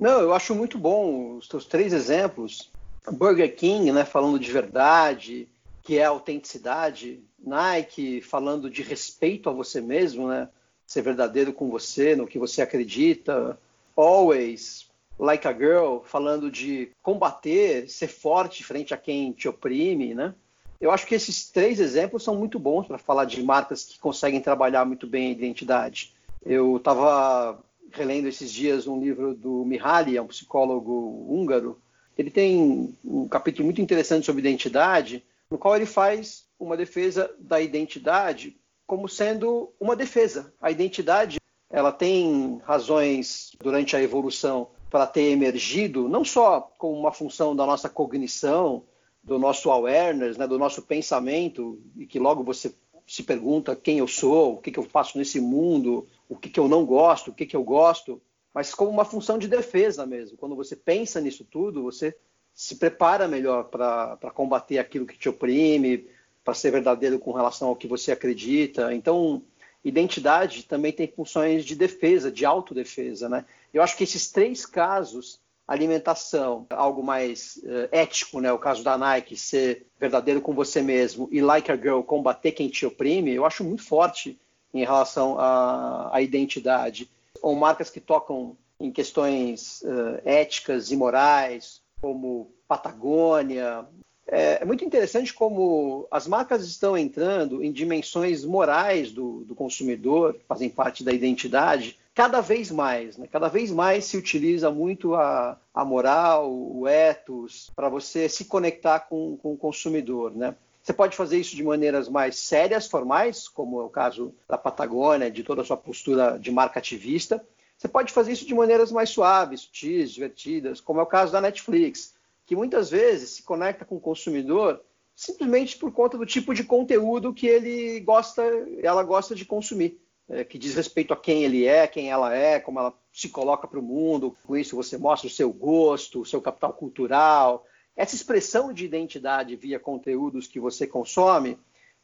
Não, 0.00 0.22
eu 0.22 0.32
acho 0.32 0.54
muito 0.54 0.78
bom 0.78 1.36
os 1.36 1.48
teus 1.48 1.66
três 1.66 1.92
exemplos. 1.92 2.72
Burger 3.12 3.54
King, 3.54 3.92
né, 3.92 4.06
falando 4.06 4.38
de 4.38 4.50
verdade, 4.50 5.46
que 5.82 5.98
é 5.98 6.04
autenticidade. 6.06 7.22
Nike, 7.38 8.22
falando 8.22 8.70
de 8.70 8.80
respeito 8.80 9.50
a 9.50 9.52
você 9.52 9.82
mesmo, 9.82 10.28
né, 10.28 10.48
ser 10.86 11.02
verdadeiro 11.02 11.52
com 11.52 11.68
você, 11.68 12.16
no 12.16 12.26
que 12.26 12.38
você 12.38 12.62
acredita. 12.62 13.58
Always, 13.94 14.87
Like 15.18 15.46
a 15.48 15.52
Girl, 15.52 15.98
falando 16.04 16.50
de 16.50 16.90
combater, 17.02 17.88
ser 17.88 18.08
forte 18.08 18.62
frente 18.62 18.94
a 18.94 18.96
quem 18.96 19.32
te 19.32 19.48
oprime, 19.48 20.14
né? 20.14 20.34
Eu 20.80 20.92
acho 20.92 21.06
que 21.06 21.14
esses 21.14 21.50
três 21.50 21.80
exemplos 21.80 22.22
são 22.22 22.36
muito 22.36 22.58
bons 22.58 22.86
para 22.86 22.98
falar 22.98 23.24
de 23.24 23.42
marcas 23.42 23.84
que 23.84 23.98
conseguem 23.98 24.40
trabalhar 24.40 24.84
muito 24.84 25.06
bem 25.08 25.28
a 25.28 25.32
identidade. 25.32 26.14
Eu 26.44 26.76
estava 26.76 27.58
relendo 27.90 28.28
esses 28.28 28.52
dias 28.52 28.86
um 28.86 29.00
livro 29.00 29.34
do 29.34 29.64
Mihaly, 29.64 30.16
é 30.16 30.22
um 30.22 30.28
psicólogo 30.28 31.26
húngaro. 31.28 31.80
Ele 32.16 32.30
tem 32.30 32.94
um 33.04 33.26
capítulo 33.26 33.64
muito 33.64 33.80
interessante 33.80 34.26
sobre 34.26 34.40
identidade, 34.40 35.24
no 35.50 35.58
qual 35.58 35.74
ele 35.74 35.86
faz 35.86 36.44
uma 36.60 36.76
defesa 36.76 37.34
da 37.38 37.60
identidade 37.60 38.56
como 38.86 39.08
sendo 39.08 39.72
uma 39.80 39.94
defesa. 39.94 40.52
A 40.60 40.70
identidade, 40.70 41.38
ela 41.70 41.92
tem 41.92 42.60
razões 42.64 43.52
durante 43.60 43.96
a 43.96 44.02
evolução 44.02 44.68
para 44.90 45.06
ter 45.06 45.30
emergido, 45.30 46.08
não 46.08 46.24
só 46.24 46.60
como 46.78 46.98
uma 46.98 47.12
função 47.12 47.54
da 47.54 47.66
nossa 47.66 47.88
cognição, 47.88 48.84
do 49.22 49.38
nosso 49.38 49.70
awareness, 49.70 50.38
né, 50.38 50.46
do 50.46 50.58
nosso 50.58 50.82
pensamento, 50.82 51.78
e 51.96 52.06
que 52.06 52.18
logo 52.18 52.42
você 52.42 52.74
se 53.06 53.22
pergunta 53.22 53.76
quem 53.76 53.98
eu 53.98 54.06
sou, 54.06 54.54
o 54.54 54.56
que, 54.58 54.70
que 54.70 54.78
eu 54.78 54.82
faço 54.82 55.18
nesse 55.18 55.40
mundo, 55.40 56.06
o 56.28 56.36
que, 56.36 56.48
que 56.50 56.60
eu 56.60 56.68
não 56.68 56.84
gosto, 56.84 57.30
o 57.30 57.34
que, 57.34 57.46
que 57.46 57.56
eu 57.56 57.62
gosto, 57.62 58.20
mas 58.52 58.74
como 58.74 58.90
uma 58.90 59.04
função 59.04 59.38
de 59.38 59.48
defesa 59.48 60.06
mesmo. 60.06 60.36
Quando 60.36 60.56
você 60.56 60.76
pensa 60.76 61.20
nisso 61.20 61.44
tudo, 61.44 61.82
você 61.82 62.14
se 62.54 62.76
prepara 62.76 63.28
melhor 63.28 63.64
para 63.64 64.30
combater 64.34 64.78
aquilo 64.78 65.06
que 65.06 65.16
te 65.16 65.28
oprime, 65.28 66.06
para 66.42 66.54
ser 66.54 66.70
verdadeiro 66.70 67.18
com 67.18 67.32
relação 67.32 67.68
ao 67.68 67.76
que 67.76 67.86
você 67.86 68.10
acredita. 68.10 68.92
Então, 68.92 69.42
identidade 69.84 70.64
também 70.64 70.92
tem 70.92 71.06
funções 71.06 71.64
de 71.64 71.74
defesa, 71.74 72.30
de 72.30 72.44
autodefesa. 72.44 73.28
Né? 73.28 73.44
Eu 73.72 73.82
acho 73.82 73.96
que 73.96 74.04
esses 74.04 74.30
três 74.30 74.66
casos 74.66 75.40
alimentação, 75.68 76.66
algo 76.70 77.02
mais 77.02 77.60
uh, 77.62 77.88
ético, 77.92 78.40
né? 78.40 78.50
O 78.50 78.58
caso 78.58 78.82
da 78.82 78.96
Nike 78.96 79.36
ser 79.36 79.86
verdadeiro 80.00 80.40
com 80.40 80.54
você 80.54 80.80
mesmo 80.80 81.28
e 81.30 81.42
Like 81.42 81.70
a 81.70 81.76
Girl 81.76 82.00
combater 82.00 82.52
quem 82.52 82.70
te 82.70 82.86
oprime, 82.86 83.34
eu 83.34 83.44
acho 83.44 83.62
muito 83.62 83.82
forte 83.82 84.40
em 84.72 84.80
relação 84.80 85.38
à, 85.38 86.08
à 86.16 86.22
identidade. 86.22 87.10
Ou 87.42 87.54
marcas 87.54 87.90
que 87.90 88.00
tocam 88.00 88.56
em 88.80 88.90
questões 88.90 89.82
uh, 89.82 90.20
éticas 90.24 90.90
e 90.90 90.96
morais, 90.96 91.82
como 92.00 92.50
Patagônia. 92.66 93.86
É, 94.30 94.60
é, 94.60 94.64
muito 94.64 94.84
interessante 94.84 95.32
como 95.32 96.06
as 96.10 96.28
marcas 96.28 96.64
estão 96.66 96.96
entrando 96.98 97.64
em 97.64 97.72
dimensões 97.72 98.44
morais 98.44 99.10
do, 99.10 99.42
do 99.44 99.54
consumidor, 99.54 100.36
fazem 100.46 100.68
parte 100.68 101.02
da 101.02 101.12
identidade, 101.12 101.98
cada 102.14 102.42
vez 102.42 102.70
mais. 102.70 103.16
Né? 103.16 103.26
Cada 103.30 103.48
vez 103.48 103.70
mais 103.70 104.04
se 104.04 104.18
utiliza 104.18 104.70
muito 104.70 105.14
a, 105.14 105.58
a 105.72 105.84
moral, 105.84 106.52
o 106.52 106.86
ethos, 106.86 107.70
para 107.74 107.88
você 107.88 108.28
se 108.28 108.44
conectar 108.44 109.00
com, 109.00 109.38
com 109.38 109.54
o 109.54 109.56
consumidor. 109.56 110.36
Né? 110.36 110.54
Você 110.82 110.92
pode 110.92 111.16
fazer 111.16 111.38
isso 111.38 111.56
de 111.56 111.64
maneiras 111.64 112.06
mais 112.06 112.38
sérias, 112.38 112.86
formais, 112.86 113.48
como 113.48 113.80
é 113.80 113.84
o 113.84 113.88
caso 113.88 114.34
da 114.46 114.58
Patagônia, 114.58 115.30
de 115.30 115.42
toda 115.42 115.62
a 115.62 115.64
sua 115.64 115.76
postura 115.76 116.38
de 116.38 116.50
marca 116.50 116.78
ativista. 116.78 117.42
Você 117.78 117.88
pode 117.88 118.12
fazer 118.12 118.32
isso 118.32 118.46
de 118.46 118.54
maneiras 118.54 118.92
mais 118.92 119.08
suaves, 119.08 119.60
sutis, 119.62 120.10
divertidas, 120.10 120.80
como 120.80 121.00
é 121.00 121.02
o 121.02 121.06
caso 121.06 121.32
da 121.32 121.40
Netflix, 121.40 122.14
que 122.48 122.56
muitas 122.56 122.88
vezes 122.88 123.28
se 123.28 123.42
conecta 123.42 123.84
com 123.84 123.96
o 123.96 124.00
consumidor 124.00 124.82
simplesmente 125.14 125.76
por 125.76 125.92
conta 125.92 126.16
do 126.16 126.24
tipo 126.24 126.54
de 126.54 126.64
conteúdo 126.64 127.34
que 127.34 127.46
ele 127.46 128.00
gosta, 128.00 128.42
ela 128.82 129.02
gosta 129.02 129.34
de 129.34 129.44
consumir, 129.44 130.00
é, 130.26 130.44
que 130.44 130.56
diz 130.56 130.74
respeito 130.74 131.12
a 131.12 131.16
quem 131.16 131.44
ele 131.44 131.66
é, 131.66 131.86
quem 131.86 132.08
ela 132.10 132.34
é, 132.34 132.58
como 132.58 132.78
ela 132.78 132.98
se 133.12 133.28
coloca 133.28 133.68
para 133.68 133.78
o 133.78 133.82
mundo. 133.82 134.34
Com 134.46 134.56
isso 134.56 134.76
você 134.76 134.96
mostra 134.96 135.26
o 135.26 135.30
seu 135.30 135.52
gosto, 135.52 136.22
o 136.22 136.24
seu 136.24 136.40
capital 136.40 136.72
cultural, 136.72 137.66
essa 137.94 138.14
expressão 138.14 138.72
de 138.72 138.86
identidade 138.86 139.54
via 139.54 139.78
conteúdos 139.78 140.46
que 140.46 140.58
você 140.58 140.86
consome, 140.86 141.58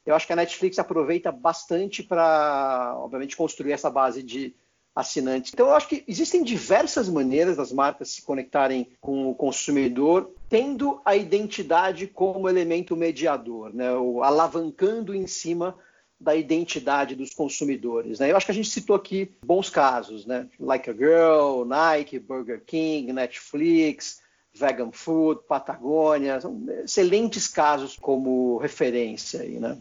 eu 0.04 0.14
acho 0.14 0.26
que 0.26 0.32
a 0.34 0.36
Netflix 0.36 0.78
aproveita 0.78 1.32
bastante 1.32 2.02
para, 2.02 2.94
obviamente, 2.98 3.34
construir 3.34 3.72
essa 3.72 3.88
base 3.88 4.22
de 4.22 4.54
assinantes. 4.94 5.52
Então, 5.52 5.68
eu 5.68 5.74
acho 5.74 5.88
que 5.88 6.04
existem 6.06 6.42
diversas 6.42 7.08
maneiras 7.08 7.56
das 7.56 7.72
marcas 7.72 8.10
se 8.10 8.22
conectarem 8.22 8.88
com 9.00 9.30
o 9.30 9.34
consumidor, 9.34 10.30
tendo 10.48 11.00
a 11.04 11.16
identidade 11.16 12.06
como 12.06 12.48
elemento 12.48 12.96
mediador, 12.96 13.74
né? 13.74 13.88
alavancando 14.22 15.14
em 15.14 15.26
cima 15.26 15.76
da 16.20 16.34
identidade 16.36 17.16
dos 17.16 17.34
consumidores. 17.34 18.20
Né? 18.20 18.30
Eu 18.30 18.36
acho 18.36 18.46
que 18.46 18.52
a 18.52 18.54
gente 18.54 18.70
citou 18.70 18.94
aqui 18.94 19.32
bons 19.44 19.68
casos, 19.68 20.24
né? 20.24 20.48
Like 20.60 20.88
a 20.88 20.92
Girl, 20.92 21.64
Nike, 21.64 22.18
Burger 22.18 22.62
King, 22.64 23.12
Netflix, 23.12 24.22
vegan 24.54 24.92
food, 24.92 25.42
Patagônia, 25.48 26.40
são 26.40 26.64
excelentes 26.84 27.48
casos 27.48 27.96
como 27.96 28.56
referência 28.58 29.40
aí, 29.40 29.58
né? 29.58 29.76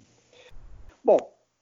Bom, 1.04 1.18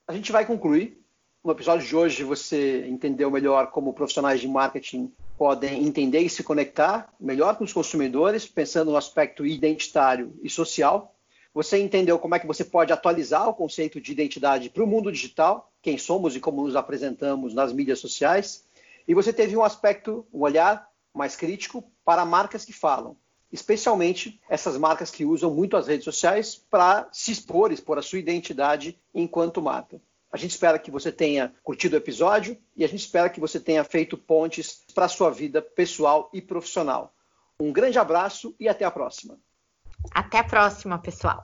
a 0.08 0.14
gente 0.14 0.32
vai 0.32 0.46
concluir. 0.46 1.01
No 1.44 1.54
episódio 1.54 1.88
de 1.88 1.96
hoje 1.96 2.24
você 2.24 2.86
entendeu 2.88 3.32
melhor 3.32 3.72
como 3.72 3.94
profissionais 3.94 4.40
de 4.40 4.48
marketing 4.48 5.12
podem 5.36 5.84
entender 5.88 6.20
e 6.20 6.30
se 6.30 6.44
conectar 6.44 7.12
melhor 7.20 7.56
com 7.56 7.64
os 7.64 7.74
consumidores, 7.74 8.46
pensando 8.46 8.92
no 8.92 8.98
aspecto 8.98 9.44
identitário 9.44 10.36
e 10.44 10.50
social. 10.52 11.16
Você 11.52 11.80
entendeu 11.80 12.20
como 12.20 12.36
é 12.36 12.40
que 12.40 12.46
você 12.46 12.64
pode 12.64 12.94
atualizar 12.94 13.50
o 13.50 13.56
conceito 13.56 14.00
de 14.00 14.12
identidade 14.12 14.70
para 14.70 14.84
o 14.84 14.88
mundo 14.88 15.12
digital, 15.12 15.74
quem 15.82 15.98
somos 15.98 16.36
e 16.36 16.40
como 16.40 16.64
nos 16.64 16.76
apresentamos 16.76 17.56
nas 17.56 17.74
mídias 17.74 17.98
sociais. 17.98 18.64
E 19.08 19.16
você 19.16 19.34
teve 19.34 19.58
um 19.58 19.64
aspecto, 19.64 20.24
um 20.32 20.42
olhar 20.42 20.88
mais 21.12 21.36
crítico 21.36 21.84
para 22.06 22.24
marcas 22.24 22.64
que 22.64 22.72
falam, 22.72 23.18
especialmente 23.52 24.40
essas 24.48 24.78
marcas 24.78 25.10
que 25.10 25.26
usam 25.26 25.52
muito 25.52 25.76
as 25.76 25.88
redes 25.88 26.06
sociais 26.06 26.56
para 26.70 27.10
se 27.12 27.32
expor, 27.32 27.72
expor 27.72 27.98
a 27.98 28.04
sua 28.04 28.20
identidade 28.20 28.96
enquanto 29.12 29.60
marca. 29.60 30.00
A 30.32 30.38
gente 30.38 30.52
espera 30.52 30.80
que 30.80 30.90
você 30.90 31.12
tenha 31.12 31.54
curtido 31.62 31.94
o 31.94 31.98
episódio 31.98 32.58
e 32.76 32.86
a 32.86 32.88
gente 32.88 33.02
espera 33.02 33.30
que 33.30 33.40
você 33.40 33.60
tenha 33.60 33.84
feito 33.84 34.18
pontes 34.18 34.84
para 34.96 35.06
a 35.06 35.10
sua 35.10 35.30
vida 35.30 35.62
pessoal 35.62 36.30
e 36.34 36.42
profissional. 36.42 37.14
Um 37.60 37.72
grande 37.72 38.00
abraço 38.00 38.56
e 38.60 38.70
até 38.70 38.86
a 38.86 38.92
próxima. 38.92 39.38
Até 40.14 40.40
a 40.40 40.44
próxima, 40.44 40.98
pessoal. 40.98 41.44